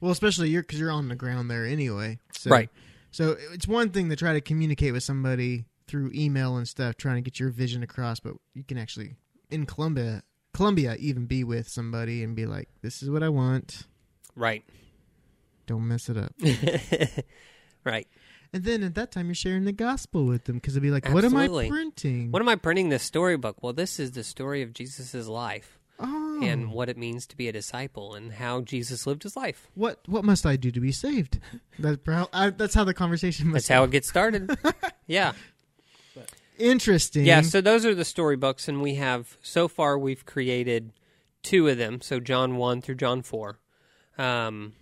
Well, 0.00 0.12
especially 0.12 0.50
you're 0.50 0.62
because 0.62 0.78
you're 0.78 0.90
on 0.90 1.08
the 1.08 1.14
ground 1.14 1.50
there 1.50 1.64
anyway. 1.64 2.18
So, 2.32 2.50
Right. 2.50 2.70
So 3.10 3.36
it's 3.52 3.66
one 3.66 3.90
thing 3.90 4.10
to 4.10 4.16
try 4.16 4.34
to 4.34 4.40
communicate 4.40 4.92
with 4.92 5.02
somebody 5.02 5.64
through 5.86 6.10
email 6.14 6.56
and 6.56 6.68
stuff, 6.68 6.96
trying 6.96 7.16
to 7.16 7.22
get 7.22 7.40
your 7.40 7.48
vision 7.48 7.82
across, 7.82 8.20
but 8.20 8.34
you 8.52 8.62
can 8.62 8.76
actually 8.76 9.14
in 9.50 9.64
Colombia, 9.64 10.22
Colombia, 10.56 10.96
even 10.98 11.26
be 11.26 11.44
with 11.44 11.68
somebody 11.68 12.22
and 12.22 12.34
be 12.34 12.46
like, 12.46 12.70
"This 12.80 13.02
is 13.02 13.10
what 13.10 13.22
I 13.22 13.28
want. 13.28 13.82
right, 14.34 14.64
Don't 15.66 15.86
mess 15.86 16.08
it 16.08 16.16
up." 16.16 16.32
right. 17.84 18.08
and 18.54 18.64
then 18.64 18.82
at 18.82 18.94
that 18.94 19.12
time, 19.12 19.26
you're 19.26 19.34
sharing 19.34 19.66
the 19.66 19.72
gospel 19.72 20.24
with 20.24 20.44
them 20.44 20.56
because 20.56 20.72
they'll 20.72 20.82
be 20.82 20.90
like, 20.90 21.06
"What 21.10 21.26
am 21.26 21.36
I 21.36 21.46
printing?" 21.46 22.32
What 22.32 22.40
am 22.40 22.48
I 22.48 22.56
printing 22.56 22.88
this 22.88 23.02
storybook? 23.02 23.62
Well, 23.62 23.74
this 23.74 24.00
is 24.00 24.12
the 24.12 24.24
story 24.24 24.62
of 24.62 24.72
Jesus' 24.72 25.28
life 25.28 25.78
oh, 25.98 26.40
and 26.42 26.72
what 26.72 26.88
it 26.88 26.96
means 26.96 27.26
to 27.26 27.36
be 27.36 27.48
a 27.48 27.52
disciple 27.52 28.14
and 28.14 28.32
how 28.32 28.62
Jesus 28.62 29.06
lived 29.06 29.24
his 29.24 29.36
life. 29.36 29.68
what 29.74 30.00
what 30.06 30.24
must 30.24 30.46
I 30.46 30.56
do 30.56 30.70
to 30.70 30.80
be 30.80 30.90
saved? 30.90 31.38
That's 31.78 32.00
how, 32.06 32.30
I, 32.32 32.48
that's 32.48 32.74
how 32.74 32.84
the 32.84 32.94
conversation 32.94 33.48
must. 33.48 33.68
That's 33.68 33.76
how 33.76 33.84
it 33.84 33.90
gets 33.90 34.08
started. 34.08 34.56
yeah. 35.06 35.32
Interesting. 36.58 37.24
Yeah, 37.24 37.42
so 37.42 37.60
those 37.60 37.84
are 37.84 37.94
the 37.94 38.04
storybooks, 38.04 38.68
and 38.68 38.82
we 38.82 38.96
have 38.96 39.36
so 39.42 39.68
far 39.68 39.98
we've 39.98 40.24
created 40.24 40.92
two 41.42 41.68
of 41.68 41.78
them. 41.78 42.00
So 42.00 42.20
John 42.20 42.56
one 42.56 42.82
through 42.82 42.96
John 42.96 43.22
four, 43.22 43.58
um, 44.18 44.74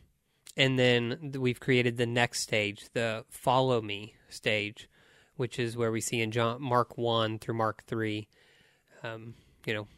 and 0.56 0.78
then 0.78 1.32
we've 1.38 1.60
created 1.60 1.96
the 1.96 2.06
next 2.06 2.40
stage, 2.40 2.87
the 2.92 3.24
Follow 3.28 3.82
Me 3.82 4.14
stage, 4.28 4.88
which 5.37 5.58
is 5.58 5.76
where 5.76 5.92
we 5.92 6.00
see 6.00 6.20
in 6.20 6.30
John 6.30 6.62
Mark 6.62 6.96
one 6.96 7.38
through 7.38 7.54
Mark 7.54 7.84
three, 7.87 8.28
um, 9.02 9.34
you 9.66 9.74
know, 9.74 9.88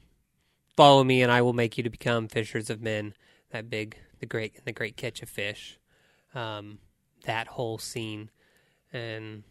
follow 0.76 1.04
me, 1.04 1.22
and 1.22 1.30
I 1.30 1.42
will 1.42 1.52
make 1.52 1.76
you 1.78 1.84
to 1.84 1.90
become 1.90 2.28
fishers 2.28 2.70
of 2.70 2.80
men. 2.80 3.14
That 3.50 3.70
big, 3.70 3.96
the 4.18 4.26
great, 4.26 4.64
the 4.64 4.72
great 4.72 4.96
catch 4.96 5.22
of 5.22 5.28
fish, 5.28 5.78
um, 6.34 6.78
that 7.24 7.46
whole 7.46 7.78
scene, 7.78 8.30
and 8.92 9.44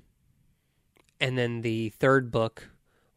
and 1.19 1.37
then 1.37 1.61
the 1.61 1.89
third 1.89 2.31
book 2.31 2.69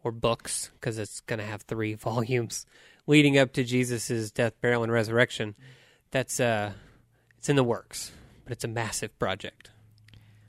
or 0.05 0.13
books 0.13 0.71
because 0.75 0.99
it's 0.99 1.21
going 1.21 1.39
to 1.39 1.45
have 1.45 1.63
three 1.63 1.95
volumes 1.95 2.67
leading 3.07 3.39
up 3.39 3.53
to 3.55 3.65
Jesus' 3.65 4.31
death, 4.31 4.55
burial, 4.61 4.83
and 4.83 4.93
resurrection. 4.93 5.55
That's 6.11 6.41
uh, 6.41 6.73
it's 7.39 7.49
in 7.49 7.57
the 7.57 7.65
works, 7.65 8.13
but 8.45 8.53
it's 8.53 8.65
a 8.65 8.69
massive 8.69 9.19
project. 9.19 9.71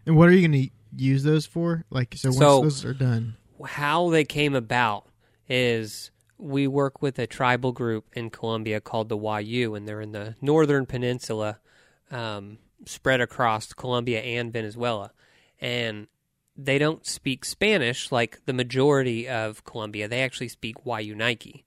And 0.06 0.16
what 0.18 0.30
are 0.30 0.32
you 0.34 0.48
going 0.48 0.64
to 0.64 0.70
use 0.96 1.24
those 1.24 1.46
for? 1.46 1.86
Like, 1.90 2.16
so 2.16 2.30
once 2.30 2.40
So- 2.40 2.62
those 2.62 2.86
are 2.86 2.94
done, 2.94 3.36
How 3.66 4.10
they 4.10 4.24
came 4.24 4.56
about 4.56 5.08
is 5.48 6.12
we 6.38 6.68
work 6.68 7.02
with 7.02 7.20
a 7.20 7.28
tribal 7.28 7.74
group 7.74 8.06
in 8.14 8.30
Colombia 8.30 8.80
called 8.80 9.10
the 9.10 9.18
Wayuu, 9.18 9.76
and 9.76 9.88
they're 9.88 10.00
in 10.00 10.14
the 10.14 10.36
northern 10.42 10.86
peninsula, 10.86 11.60
um, 12.12 12.60
spread 12.86 13.20
across 13.20 13.74
Colombia 13.74 14.22
and 14.22 14.54
Venezuela, 14.54 15.12
and 15.60 16.08
they 16.62 16.78
don't 16.78 17.06
speak 17.06 17.46
Spanish 17.46 18.12
like 18.12 18.46
the 18.46 18.54
majority 18.54 19.28
of 19.30 19.64
Colombia. 19.64 20.08
They 20.08 20.22
actually 20.22 20.50
speak 20.50 20.84
Wayuunaiki, 20.84 21.64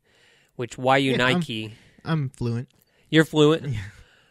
which 0.56 0.76
Wayuunaiki. 0.76 1.72
I'm 2.04 2.28
fluent. 2.28 2.68
You're 3.08 3.24
fluent. 3.24 3.76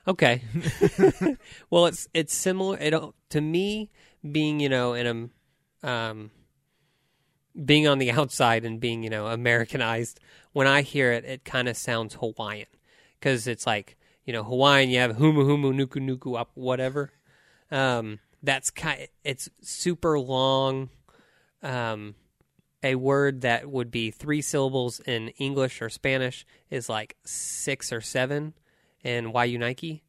Okay. 0.08 0.44
well, 1.70 1.88
it's 1.88 2.08
it's 2.14 2.34
similar. 2.34 2.78
It 2.78 2.94
to 3.30 3.42
me 3.42 3.90
being 4.30 4.60
you 4.60 4.70
know 4.70 4.94
in 4.94 5.32
a 5.84 5.88
um 5.88 6.32
being 7.66 7.88
on 7.88 7.98
the 7.98 8.12
outside 8.12 8.64
and 8.64 8.80
being 8.80 9.04
you 9.04 9.10
know 9.10 9.28
Americanized. 9.28 10.20
When 10.54 10.68
I 10.68 10.82
hear 10.82 11.12
it, 11.12 11.26
it 11.26 11.46
kind 11.46 11.70
of 11.70 11.78
sounds 11.78 12.16
Hawaiian 12.16 12.68
because 13.20 13.48
it's 13.48 13.66
like 13.66 13.98
you 14.26 14.34
know 14.34 14.44
Hawaiian. 14.44 14.90
You 14.90 15.00
have 15.00 15.16
humu 15.16 15.44
humu 15.44 15.74
nuku 15.74 16.02
nuku 16.02 16.40
up 16.40 16.52
whatever. 16.54 17.12
Um, 17.72 18.20
that's 18.44 18.72
kind. 18.72 19.08
It's 19.24 19.50
super 19.62 20.20
long. 20.20 20.90
Um, 21.64 22.16
a 22.84 22.96
word 22.96 23.42
that 23.42 23.70
would 23.70 23.92
be 23.92 24.10
three 24.10 24.42
syllables 24.42 25.00
in 25.02 25.30
English 25.38 25.82
or 25.82 25.90
Spanish 25.90 26.46
is 26.70 26.90
like 26.90 27.16
six 27.24 27.94
or 27.94 28.02
seven 28.02 28.54
in 29.04 29.32
Wayuunaiki. 29.32 30.02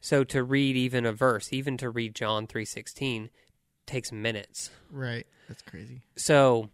So 0.00 0.24
to 0.24 0.42
read 0.42 0.76
even 0.76 1.04
a 1.04 1.12
verse, 1.12 1.52
even 1.52 1.76
to 1.78 1.90
read 1.90 2.14
John 2.14 2.46
three 2.46 2.64
sixteen, 2.64 3.30
takes 3.86 4.10
minutes. 4.10 4.70
Right. 4.90 5.26
That's 5.48 5.62
crazy. 5.62 6.02
So 6.16 6.70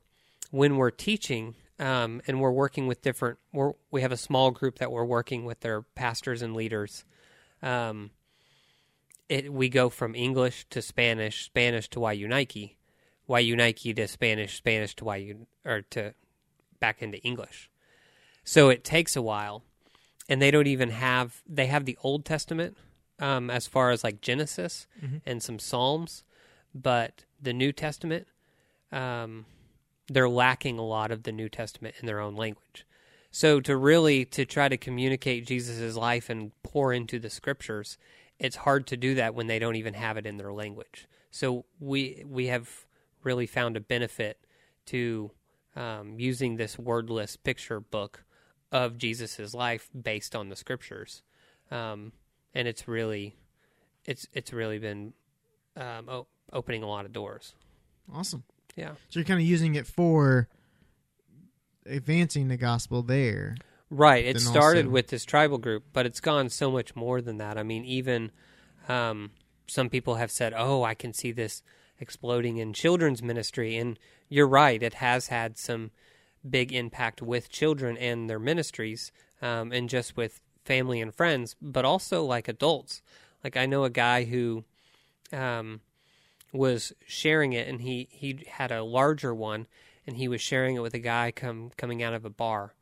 when 0.51 0.77
we're 0.77 0.91
teaching 0.91 1.57
um, 1.79 2.23
and 2.27 2.41
we're 2.41 2.53
working 2.53 2.87
with 2.87 3.03
different, 3.03 3.39
we're, 3.53 3.73
we 3.91 4.03
have 4.03 4.13
a 4.13 4.17
small 4.17 4.51
group 4.51 4.79
that 4.79 4.93
we're 4.93 5.05
working 5.05 5.45
with 5.45 5.61
their 5.61 5.83
pastors 5.83 6.43
and 6.43 6.55
leaders. 6.55 7.05
Um, 7.63 8.11
it 9.33 9.51
we 9.51 9.71
go 9.71 9.89
from 9.89 10.15
English 10.15 10.67
to 10.69 10.83
Spanish, 10.83 11.47
Spanish 11.47 11.89
to 11.89 11.99
Wayuunaiki, 11.99 12.75
Wayuunaiki 13.27 13.97
to 13.97 14.07
Spanish, 14.07 14.59
Spanish 14.59 14.95
to 14.97 15.05
Wayuu 15.05 15.47
or 15.65 15.81
to 15.91 16.13
back 16.81 17.01
into 17.01 17.19
English. 17.23 17.71
So 18.45 18.69
it 18.69 18.85
takes 18.85 19.17
a 19.17 19.23
while, 19.23 19.63
and 20.29 20.43
they 20.43 20.51
don't 20.51 20.67
even 20.67 20.91
have 20.91 21.43
they 21.49 21.67
have 21.67 21.87
the 21.87 21.97
Old 22.03 22.27
Testament 22.27 22.77
um, 23.21 23.49
as 23.49 23.67
far 23.67 23.91
as 23.91 24.05
like 24.05 24.21
Genesis 24.21 24.87
and 25.25 25.43
some 25.43 25.59
Psalms, 25.59 26.25
but 26.75 27.25
the 27.41 27.55
New 27.55 27.73
Testament 27.73 28.27
um, 28.93 29.47
they're 30.09 30.29
lacking 30.29 30.79
a 30.79 30.85
lot 30.85 31.11
of 31.11 31.23
the 31.23 31.33
New 31.33 31.49
Testament 31.49 31.95
in 32.01 32.07
their 32.07 32.21
own 32.21 32.37
language. 32.37 32.87
So 33.31 33.61
to 33.61 33.79
really 33.79 34.27
to 34.27 34.45
try 34.45 34.69
to 34.69 34.77
communicate 34.77 35.47
Jesus' 35.47 35.97
life 35.97 36.29
and 36.29 36.53
pour 36.63 36.93
into 36.93 37.19
the 37.19 37.31
scriptures, 37.31 37.97
it's 38.39 38.57
hard 38.57 38.87
to 38.89 38.97
do 38.97 39.15
that 39.17 39.35
when 39.35 39.47
they 39.47 39.59
don't 39.59 39.77
even 39.77 39.95
have 39.95 40.17
it 40.17 40.27
in 40.27 40.37
their 40.37 40.53
language. 40.53 41.07
So 41.31 41.65
we 41.81 42.25
we 42.27 42.47
have 42.47 42.87
really 43.23 43.47
found 43.47 43.77
a 43.77 43.81
benefit 43.81 44.39
to 44.87 45.31
um, 45.77 46.19
using 46.19 46.57
this 46.57 46.79
wordless 46.79 47.37
picture 47.37 47.81
book 47.81 48.25
of 48.71 48.99
Jesus' 48.99 49.55
life 49.55 49.89
based 50.01 50.35
on 50.35 50.49
the 50.49 50.57
scriptures, 50.57 51.23
um, 51.71 52.13
and 52.55 52.67
it's 52.67 52.89
really 52.89 53.37
it's 54.05 54.27
it's 54.33 54.53
really 54.53 54.79
been 54.79 55.13
um, 55.77 56.09
o- 56.09 56.27
opening 56.53 56.83
a 56.83 56.89
lot 56.89 57.05
of 57.05 57.13
doors. 57.13 57.55
Awesome. 58.13 58.45
Yeah. 58.77 58.93
So 59.09 59.21
you're 59.21 59.25
kind 59.25 59.41
of 59.41 59.47
using 59.47 59.75
it 59.75 59.87
for 59.87 60.49
advancing 61.87 62.49
the 62.49 62.57
gospel 62.57 63.03
there. 63.03 63.57
Right. 63.95 64.25
It 64.25 64.41
started 64.41 64.87
also- 64.87 64.91
with 64.91 65.09
this 65.09 65.27
tribal 65.27 65.59
group, 65.59 65.85
but 65.93 66.07
it's 66.07 66.21
gone 66.21 66.49
so 66.49 66.71
much 66.71 66.97
more 66.97 67.21
than 67.21 67.37
that. 67.37 67.59
I 67.59 67.63
mean, 67.63 67.85
even 67.85 68.33
um, 68.89 69.33
some 69.67 69.91
people 69.91 70.15
have 70.15 70.31
said, 70.31 70.55
"Oh, 70.57 70.83
I 70.83 70.95
can 70.95 71.13
see 71.13 71.31
this 71.31 71.63
exploding 72.01 72.57
in 72.57 72.73
children's 72.73 73.23
ministry," 73.23 73.77
and 73.77 73.99
you're 74.31 74.49
right. 74.49 74.83
It 74.83 74.95
has 74.95 75.29
had 75.29 75.59
some 75.59 75.91
big 76.49 76.73
impact 76.73 77.21
with 77.21 77.51
children 77.51 77.99
and 77.99 78.31
their 78.31 78.39
ministries, 78.39 79.13
um, 79.43 79.73
and 79.73 79.91
just 79.91 80.17
with 80.17 80.41
family 80.65 81.01
and 81.01 81.15
friends, 81.15 81.55
but 81.61 81.85
also 81.85 82.25
like 82.25 82.49
adults. 82.49 83.03
Like 83.45 83.59
I 83.59 83.67
know 83.67 83.85
a 83.85 83.91
guy 83.91 84.25
who 84.25 84.65
um, 85.35 85.83
was 86.51 86.95
sharing 87.07 87.53
it, 87.53 87.69
and 87.69 87.83
he 87.83 88.09
he 88.11 88.45
had 88.49 88.73
a 88.73 88.83
larger 88.83 89.35
one, 89.35 89.67
and 90.07 90.17
he 90.17 90.29
was 90.29 90.41
sharing 90.41 90.77
it 90.77 90.81
with 90.81 90.95
a 90.95 90.99
guy 90.99 91.31
come 91.31 91.73
coming 91.77 92.03
out 92.03 92.15
of 92.15 92.25
a 92.25 92.31
bar, 92.31 92.75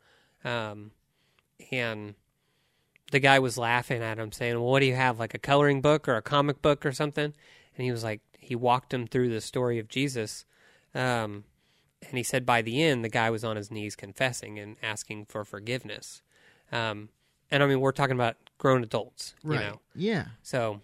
um, 0.45 0.93
and 1.71 2.15
the 3.13 3.21
guy 3.21 3.39
was 3.39 3.59
laughing 3.59 4.03
at 4.03 4.19
him, 4.19 4.33
saying, 4.33 4.55
"Well, 4.55 4.71
what 4.71 4.81
do 4.81 4.87
you 4.87 4.95
have? 4.95 5.19
Like 5.19 5.35
a 5.35 5.39
coloring 5.39 5.81
book 5.81 6.09
or 6.09 6.17
a 6.17 6.23
comic 6.23 6.63
book 6.63 6.85
or 6.87 6.93
something?" 6.93 7.35
And 7.77 7.85
he 7.85 7.91
was 7.91 8.05
like, 8.05 8.21
he 8.39 8.55
walked 8.55 8.93
him 8.93 9.07
through 9.07 9.29
the 9.31 9.41
story 9.41 9.79
of 9.79 9.89
Jesus, 9.89 10.45
um, 10.95 11.45
and 12.03 12.17
he 12.17 12.23
said 12.23 12.45
by 12.45 12.63
the 12.63 12.83
end, 12.83 13.05
the 13.05 13.09
guy 13.09 13.31
was 13.31 13.45
on 13.45 13.57
his 13.57 13.71
knees 13.71 13.95
confessing 13.97 14.59
and 14.59 14.77
asking 14.83 15.27
for 15.27 15.45
forgiveness. 15.45 16.23
Um, 16.73 17.11
and 17.51 17.63
I 17.63 17.67
mean, 17.67 17.81
we're 17.81 17.93
talking 17.93 18.17
about 18.17 18.37
grown 18.59 18.83
adults, 18.83 19.35
you 19.45 19.51
Right. 19.51 19.61
know. 19.61 19.81
Yeah. 19.95 20.25
So, 20.43 20.81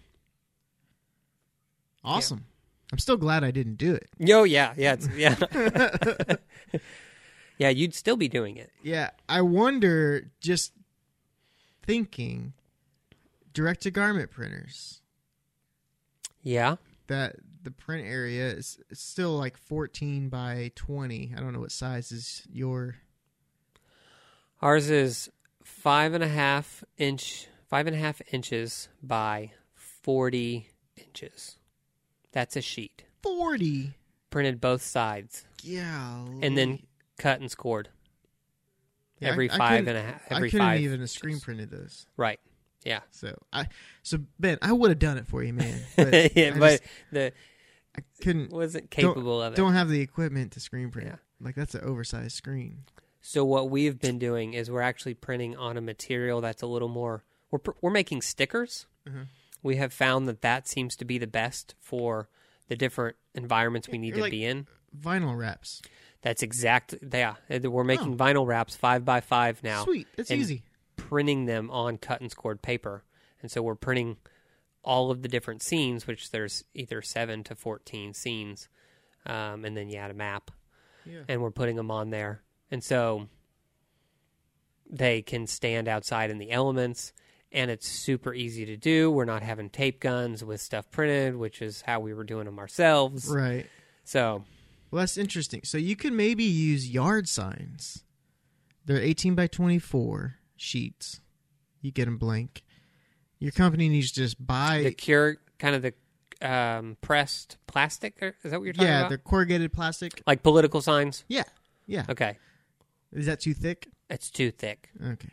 Awesome. 2.03 2.45
I'm 2.91 2.99
still 2.99 3.17
glad 3.17 3.43
I 3.43 3.51
didn't 3.51 3.75
do 3.75 3.93
it. 3.93 4.09
yo, 4.17 4.43
yeah, 4.43 4.73
yeah, 4.77 4.93
it's, 4.93 5.09
yeah, 5.09 5.35
yeah. 7.57 7.69
You'd 7.69 7.93
still 7.93 8.17
be 8.17 8.27
doing 8.27 8.57
it. 8.57 8.71
Yeah. 8.83 9.11
I 9.27 9.41
wonder, 9.41 10.31
just 10.39 10.73
thinking, 11.83 12.53
direct 13.53 13.81
to 13.83 13.91
garment 13.91 14.31
printers, 14.31 15.01
Yeah. 16.41 16.75
that 17.07 17.37
the 17.63 17.71
print 17.71 18.05
area 18.07 18.47
is 18.49 18.79
still 18.93 19.37
like 19.37 19.57
14 19.57 20.29
by 20.29 20.71
20. 20.75 21.33
I 21.35 21.39
don't 21.39 21.53
know 21.53 21.59
what 21.59 21.71
size 21.71 22.11
is 22.11 22.43
your. 22.51 22.95
Ours 24.61 24.89
is 24.89 25.29
five 25.63 26.13
and 26.13 26.23
a 26.23 26.27
half 26.27 26.83
inch, 26.97 27.47
five 27.69 27.87
and 27.87 27.95
a 27.95 27.99
half 27.99 28.21
inches 28.31 28.89
by 29.03 29.51
forty 29.75 30.69
inches. 30.95 31.57
That's 32.31 32.55
a 32.55 32.61
sheet 32.61 33.03
40. 33.21 33.93
printed 34.29 34.59
both 34.61 34.81
sides 34.81 35.45
Yeah. 35.63 36.25
and 36.41 36.57
then 36.57 36.85
cut 37.17 37.39
and 37.39 37.49
scored 37.51 37.89
Yeah, 39.19 39.29
every 39.29 39.49
I 39.49 39.57
five 39.57 39.79
couldn't- 39.85 39.95
and 39.95 39.97
a 39.97 40.11
half. 40.11 40.21
Every 40.31 40.47
I 40.47 40.51
couldn't 40.51 40.65
five 40.67 40.81
even 40.81 41.07
screen 41.07 41.39
printed 41.39 41.69
those. 41.71 42.05
Right. 42.17 42.39
Yeah. 42.83 42.99
So 43.11 43.37
I, 43.51 43.67
so 44.03 44.19
Ben, 44.39 44.57
I 44.61 44.71
would 44.71 44.89
have 44.91 44.99
done 44.99 45.17
it 45.17 45.27
for 45.27 45.43
you, 45.43 45.53
man. 45.53 45.79
But 45.95 46.35
yeah, 46.35 46.53
I 46.55 46.59
but 46.59 46.69
just- 46.69 46.83
the 47.11 47.33
I 47.97 48.01
couldn't. 48.21 48.51
wasn't 48.51 48.91
capable 48.91 49.41
of 49.41 49.53
it. 49.53 49.55
Don't 49.55 49.73
have 49.73 49.89
the 49.89 50.01
equipment 50.01 50.51
to 50.53 50.59
screen 50.59 50.91
print. 50.91 51.07
Yeah. 51.09 51.15
Like 51.41 51.55
that's 51.55 51.73
an 51.75 51.81
oversized 51.83 52.33
screen. 52.35 52.83
So 53.21 53.43
what 53.43 53.69
we've 53.69 53.99
been 53.99 54.19
doing 54.19 54.53
is 54.53 54.69
we're 54.71 54.81
actually 54.81 55.15
printing 55.15 55.55
on 55.57 55.75
a 55.77 55.81
material 55.81 56.39
that's 56.39 56.61
a 56.61 56.67
little 56.67 56.87
more. 56.87 57.23
We're 57.51 57.59
we're 57.81 57.91
making 57.91 58.21
stickers. 58.21 58.85
Mhm. 59.07 59.27
We 59.63 59.77
have 59.77 59.91
found 59.91 60.27
that 60.27 60.41
that 60.41 60.67
seems 60.67 60.95
to 60.97 61.05
be 61.05 61.17
the 61.17 61.27
best 61.27 61.73
for 61.79 62.29
the 62.67 62.75
different 62.75 63.15
environments 63.33 63.89
we 63.89 63.97
need 63.97 64.09
You're 64.09 64.17
to 64.17 64.21
like- 64.23 64.31
be 64.31 64.45
in. 64.45 64.67
Vinyl 64.97 65.35
wraps. 65.37 65.81
That's 66.27 66.43
exact. 66.43 66.93
Yeah, 67.13 67.35
we're 67.49 67.85
making 67.85 68.17
vinyl 68.17 68.45
wraps 68.45 68.75
five 68.75 69.05
by 69.05 69.21
five 69.21 69.63
now, 69.63 69.81
Oh. 69.81 69.85
Sweet. 69.85 70.07
It's 70.17 70.29
easy. 70.29 70.63
printing 70.97 71.45
them 71.45 71.71
on 71.71 71.97
cut 71.97 72.19
and 72.19 72.29
scored 72.29 72.61
paper, 72.61 73.05
and 73.41 73.49
so 73.49 73.61
we're 73.61 73.75
printing 73.75 74.17
all 74.83 75.09
of 75.09 75.21
the 75.21 75.29
different 75.29 75.61
scenes, 75.63 76.05
which 76.05 76.31
there's 76.31 76.65
either 76.73 77.01
seven 77.01 77.45
to 77.45 77.55
fourteen 77.55 78.13
scenes, 78.13 78.67
um, 79.25 79.63
and 79.63 79.77
then 79.77 79.87
you 79.89 79.97
add 79.97 80.11
a 80.11 80.13
map, 80.13 80.51
Yeah. 81.05 81.21
and 81.29 81.41
we're 81.41 81.49
putting 81.51 81.77
them 81.77 81.91
on 81.91 82.09
there, 82.09 82.41
and 82.71 82.83
so 82.83 83.29
they 84.89 85.21
can 85.21 85.47
stand 85.47 85.87
outside 85.87 86.29
in 86.29 86.39
the 86.39 86.51
elements. 86.51 87.13
And 87.53 87.71
it's 87.71 87.87
super 87.87 88.33
easy 88.33 88.65
to 88.65 88.75
do. 88.75 89.09
We're 89.09 89.23
not 89.23 89.41
having 89.41 89.69
tape 89.69 90.01
guns 90.01 90.43
with 90.43 90.59
stuff 90.59 90.91
printed, 90.91 91.37
which 91.37 91.61
is 91.61 91.81
how 91.81 92.01
we 92.01 92.13
were 92.13 92.25
doing 92.25 92.43
them 92.45 92.59
ourselves. 92.59 93.29
Right. 93.29 93.65
So, 94.03 94.43
Well, 94.89 95.01
that's 95.01 95.17
interesting. 95.17 95.61
So 95.63 95.77
you 95.77 95.95
could 95.95 96.13
maybe 96.13 96.43
use 96.43 96.89
yard 96.89 97.27
signs. 97.27 98.03
They're 98.85 99.01
18 99.01 99.35
by 99.35 99.47
24 99.47 100.35
sheets. 100.55 101.19
You 101.81 101.91
get 101.91 102.05
them 102.05 102.17
blank. 102.17 102.63
Your 103.39 103.51
company 103.51 103.89
needs 103.89 104.11
to 104.13 104.21
just 104.21 104.45
buy. 104.45 104.81
the 104.83 104.91
cure, 104.91 105.37
kind 105.59 105.75
of 105.75 105.81
the 105.81 105.93
um, 106.41 106.97
pressed 107.01 107.57
plastic, 107.67 108.21
or 108.21 108.35
is 108.43 108.51
that 108.51 108.59
what 108.59 108.63
you're 108.63 108.73
talking 108.73 108.87
yeah, 108.87 108.99
about? 108.99 109.09
they're 109.09 109.17
corrugated 109.17 109.73
plastic. 109.73 110.21
Like 110.25 110.41
political 110.43 110.81
signs? 110.81 111.23
Yeah. 111.27 111.43
Yeah. 111.85 112.05
Okay. 112.09 112.37
Is 113.11 113.25
that 113.25 113.39
too 113.39 113.53
thick? 113.53 113.89
It's 114.09 114.29
too 114.31 114.51
thick. 114.51 114.89
Okay. 115.03 115.29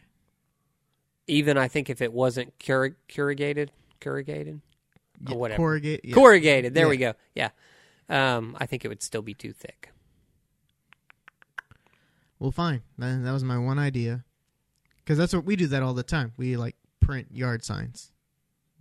Even 1.26 1.56
I 1.56 1.68
think 1.68 1.88
if 1.88 2.02
it 2.02 2.12
wasn't 2.12 2.52
cur- 2.58 2.96
corrugated, 3.12 3.72
corrugated, 4.00 4.60
Yeah, 5.26 5.34
or 5.34 5.38
whatever. 5.38 5.62
Corrugate. 5.62 6.00
Yeah. 6.04 6.14
corrugated. 6.14 6.74
There 6.74 6.88
we 6.88 6.96
go. 6.96 7.14
Yeah. 7.34 7.50
Um, 8.08 8.56
I 8.60 8.66
think 8.66 8.84
it 8.84 8.88
would 8.88 9.02
still 9.02 9.22
be 9.22 9.34
too 9.34 9.52
thick. 9.52 9.90
Well, 12.38 12.50
fine. 12.50 12.82
That, 12.98 13.32
was 13.32 13.44
my 13.44 13.58
one 13.58 13.78
idea. 13.78 14.24
Because 14.98 15.18
that's 15.18 15.32
what 15.34 15.44
we 15.44 15.56
do 15.56 15.66
that 15.68 15.82
all 15.82 15.94
the 15.94 16.02
time. 16.02 16.32
We 16.36 16.56
like 16.56 16.76
print 17.00 17.28
yard 17.32 17.64
signs. 17.64 18.10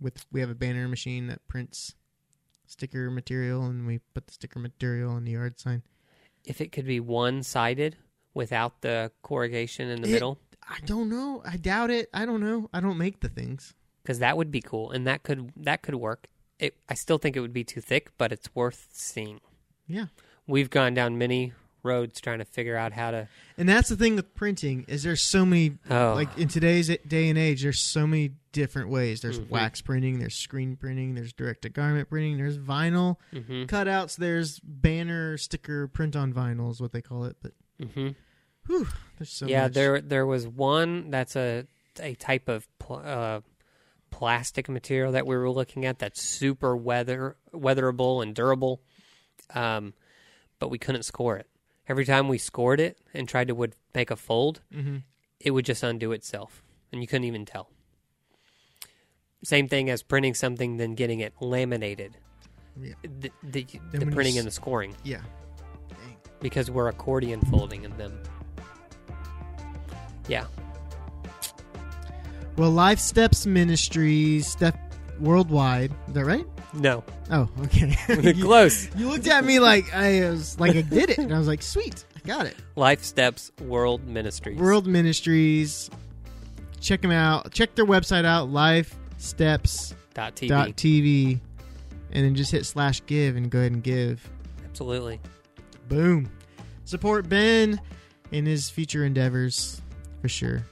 With 0.00 0.26
we 0.32 0.40
have 0.40 0.50
a 0.50 0.54
banner 0.54 0.88
machine 0.88 1.28
that 1.28 1.46
prints 1.48 1.94
sticker 2.66 3.10
material, 3.10 3.64
and 3.64 3.86
we 3.86 4.00
put 4.12 4.26
the 4.26 4.32
sticker 4.34 4.58
material 4.58 5.12
on 5.12 5.24
the 5.24 5.32
yard 5.32 5.58
sign. 5.60 5.82
If 6.44 6.60
it 6.60 6.72
could 6.72 6.84
be 6.86 7.00
one 7.00 7.42
sided 7.42 7.96
without 8.34 8.80
the 8.82 9.12
corrugation 9.22 9.88
in 9.88 10.02
the 10.02 10.08
It- 10.08 10.12
middle, 10.12 10.38
I 10.68 10.80
don't 10.84 11.08
know. 11.08 11.42
I 11.46 11.56
doubt 11.56 11.90
it. 11.90 12.08
I 12.12 12.26
don't 12.26 12.40
know. 12.40 12.68
I 12.72 12.80
don't 12.80 12.98
make 12.98 13.20
the 13.20 13.28
things. 13.28 13.74
because 14.02 14.18
that 14.18 14.36
would 14.36 14.50
be 14.50 14.60
cool, 14.60 14.90
and 14.90 15.06
that 15.06 15.22
could 15.22 15.50
that 15.56 15.80
could 15.82 15.94
work. 15.94 16.26
It, 16.58 16.76
I 16.88 16.94
still 16.94 17.18
think 17.18 17.36
it 17.36 17.40
would 17.40 17.52
be 17.52 17.64
too 17.64 17.80
thick, 17.80 18.10
but 18.16 18.32
it's 18.32 18.54
worth 18.54 18.88
seeing. 18.92 19.40
Yeah. 19.86 20.06
We've 20.46 20.70
gone 20.70 20.94
down 20.94 21.18
many 21.18 21.52
roads 21.82 22.20
trying 22.20 22.38
to 22.38 22.44
figure 22.44 22.76
out 22.76 22.92
how 22.92 23.10
to. 23.10 23.28
And 23.58 23.68
that's 23.68 23.88
the 23.90 23.96
thing 23.96 24.16
with 24.16 24.34
printing 24.34 24.84
is 24.88 25.02
there's 25.02 25.20
so 25.20 25.44
many 25.44 25.76
Oh, 25.90 26.12
like 26.14 26.36
in 26.38 26.48
today's 26.48 26.88
day 27.06 27.28
and 27.28 27.38
age 27.38 27.62
there's 27.62 27.80
so 27.80 28.06
many 28.06 28.32
different 28.52 28.88
ways. 28.88 29.20
There's 29.20 29.38
Mhm. 29.38 29.48
wax 29.50 29.82
printing, 29.82 30.18
there's 30.18 30.34
screen 30.34 30.76
printing, 30.76 31.14
there's 31.14 31.32
direct 31.34 31.62
to 31.62 31.68
garment 31.68 32.08
printing, 32.08 32.38
there's 32.38 32.56
vinyl 32.56 33.16
hmm 33.32 33.64
cutouts, 33.64 34.16
there's 34.16 34.60
banner 34.60 35.36
sticker 35.36 35.86
print 35.88 36.16
on 36.16 36.32
vinyl 36.32 36.70
is 36.70 36.80
what 36.80 36.92
they 36.92 37.02
call 37.02 37.24
it. 37.24 37.36
But 37.42 37.52
hmm 37.92 38.10
whew, 38.66 38.86
there's 39.18 39.30
so 39.30 39.46
yeah, 39.46 39.64
much. 39.64 39.74
there 39.74 40.00
there 40.00 40.24
was 40.26 40.46
one 40.48 41.10
that's 41.10 41.36
a 41.36 41.66
a 42.00 42.14
type 42.14 42.48
of 42.48 42.66
pl- 42.78 43.02
uh, 43.04 43.40
plastic 44.18 44.68
material 44.68 45.12
that 45.12 45.26
we 45.26 45.36
were 45.36 45.50
looking 45.50 45.84
at 45.84 45.98
that's 45.98 46.22
super 46.22 46.76
weather 46.76 47.36
weatherable 47.52 48.22
and 48.22 48.34
durable, 48.34 48.80
um, 49.54 49.92
but 50.58 50.68
we 50.70 50.78
couldn't 50.78 51.02
score 51.04 51.36
it. 51.36 51.48
Every 51.88 52.04
time 52.04 52.28
we 52.28 52.38
scored 52.38 52.80
it 52.80 52.96
and 53.12 53.28
tried 53.28 53.48
to 53.48 53.54
would 53.54 53.74
make 53.94 54.10
a 54.10 54.16
fold, 54.16 54.60
hmm 54.72 54.98
it 55.40 55.50
would 55.50 55.64
just 55.66 55.82
undo 55.82 56.12
itself, 56.12 56.62
and 56.90 57.02
you 57.02 57.06
couldn't 57.06 57.24
even 57.26 57.44
tell. 57.44 57.68
Same 59.42 59.68
thing 59.68 59.90
as 59.90 60.02
printing 60.02 60.32
something, 60.32 60.78
then 60.78 60.94
getting 60.94 61.20
it 61.20 61.34
laminated. 61.40 62.16
Yeah. 62.80 62.94
The, 63.02 63.30
the, 63.42 63.66
the 63.92 64.06
printing 64.06 64.34
s- 64.34 64.38
and 64.38 64.46
the 64.46 64.50
scoring 64.50 64.94
Yeah. 65.04 65.20
Dang. 65.90 66.16
because 66.40 66.70
we're 66.70 66.88
accordion 66.88 67.40
folding 67.42 67.84
in 67.84 67.94
them. 67.98 68.18
Yeah. 70.28 70.46
Well, 72.56 72.70
Life 72.70 72.98
Steps 72.98 73.46
Ministries, 73.46 74.46
Step 74.46 74.78
Worldwide. 75.20 75.92
Is 76.08 76.14
that 76.14 76.24
right? 76.24 76.46
No. 76.72 77.04
Oh, 77.30 77.48
okay. 77.64 77.96
you, 78.34 78.44
Close. 78.44 78.94
you 78.96 79.08
looked 79.08 79.26
at 79.26 79.44
me 79.44 79.58
like 79.58 79.92
I 79.94 80.28
was 80.28 80.58
like 80.60 80.76
I 80.76 80.82
did 80.82 81.10
it, 81.10 81.18
and 81.18 81.34
I 81.34 81.38
was 81.38 81.48
like, 81.48 81.62
"Sweet, 81.62 82.04
I 82.16 82.20
Got 82.26 82.46
it. 82.46 82.56
Life 82.76 83.02
Steps 83.02 83.52
World 83.60 84.06
Ministries. 84.06 84.58
World 84.58 84.86
Ministries. 84.86 85.90
Check 86.80 87.02
them 87.02 87.10
out. 87.10 87.52
Check 87.52 87.74
their 87.74 87.86
website 87.86 88.24
out, 88.24 88.50
Life 88.50 88.96
lifesteps.tv. 89.18 90.48
Dot 90.48 90.76
TV. 90.76 91.40
And 92.12 92.24
then 92.24 92.34
just 92.34 92.52
hit 92.52 92.64
slash 92.66 93.04
give 93.06 93.36
and 93.36 93.50
go 93.50 93.58
ahead 93.58 93.72
and 93.72 93.82
give. 93.82 94.28
Absolutely. 94.64 95.20
Boom. 95.88 96.30
Support 96.84 97.28
Ben 97.28 97.80
in 98.30 98.46
his 98.46 98.70
future 98.70 99.04
endeavors 99.04 99.80
for 100.20 100.28
sure. 100.28 100.64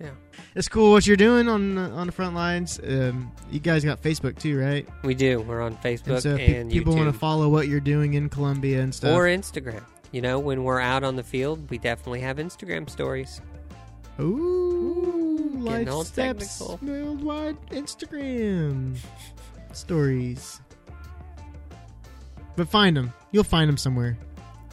Yeah. 0.00 0.10
It's 0.54 0.68
cool 0.68 0.92
what 0.92 1.06
you're 1.06 1.16
doing 1.16 1.48
on 1.48 1.76
on 1.76 2.06
the 2.06 2.12
front 2.12 2.34
lines. 2.34 2.80
Um, 2.82 3.30
you 3.50 3.60
guys 3.60 3.84
got 3.84 4.02
Facebook 4.02 4.38
too, 4.38 4.58
right? 4.58 4.88
We 5.04 5.14
do. 5.14 5.40
We're 5.42 5.60
on 5.60 5.76
Facebook 5.76 6.14
And 6.14 6.22
so 6.22 6.34
if 6.36 6.40
and 6.56 6.70
people 6.70 6.96
want 6.96 7.12
to 7.12 7.18
follow 7.18 7.48
what 7.48 7.68
you're 7.68 7.80
doing 7.80 8.14
in 8.14 8.28
Colombia 8.28 8.80
and 8.80 8.94
stuff. 8.94 9.14
or 9.14 9.24
Instagram. 9.24 9.82
You 10.12 10.22
know, 10.22 10.38
when 10.38 10.64
we're 10.64 10.80
out 10.80 11.04
on 11.04 11.16
the 11.16 11.22
field, 11.22 11.70
we 11.70 11.78
definitely 11.78 12.20
have 12.20 12.38
Instagram 12.38 12.88
stories. 12.88 13.40
Ooh, 14.18 15.50
getting 15.50 15.64
life 15.64 15.88
all 15.90 16.04
steps 16.04 16.58
technical. 16.58 16.80
worldwide 16.82 17.56
Instagram 17.70 18.96
stories. 19.72 20.60
But 22.56 22.68
find 22.68 22.96
them. 22.96 23.12
You'll 23.30 23.44
find 23.44 23.68
them 23.68 23.76
somewhere. 23.76 24.18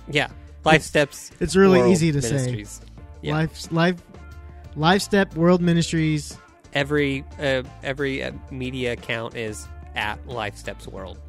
Yeah. 0.10 0.28
Life 0.64 0.82
Steps. 0.82 1.32
It's 1.40 1.56
really 1.56 1.92
easy 1.92 2.12
to 2.12 2.22
say. 2.22 2.66
Yeah. 3.22 3.34
Life, 3.36 3.72
life, 3.72 3.96
life 4.78 5.02
step 5.02 5.36
world 5.36 5.62
ministries. 5.62 6.38
Every 6.74 7.26
uh, 7.40 7.64
every 7.84 8.24
uh, 8.24 8.32
media 8.52 8.94
account 8.94 9.36
is 9.36 9.68
at 9.96 10.26
Life 10.28 10.56
Steps 10.56 10.88
World, 10.88 11.20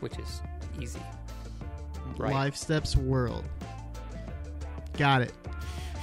which 0.00 0.18
is 0.18 0.42
easy. 0.80 1.00
Right. 2.18 2.32
Life 2.32 2.56
Steps 2.56 2.96
World. 2.96 3.44
Got 4.98 5.22
it. 5.22 5.32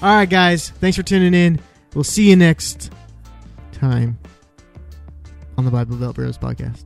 All 0.01 0.15
right, 0.15 0.29
guys. 0.29 0.69
Thanks 0.69 0.97
for 0.97 1.03
tuning 1.03 1.33
in. 1.33 1.59
We'll 1.93 2.03
see 2.03 2.29
you 2.29 2.35
next 2.35 2.91
time 3.73 4.17
on 5.57 5.65
the 5.65 5.71
Bible 5.71 5.97
Belt 5.97 6.15
Bros 6.15 6.37
podcast. 6.37 6.85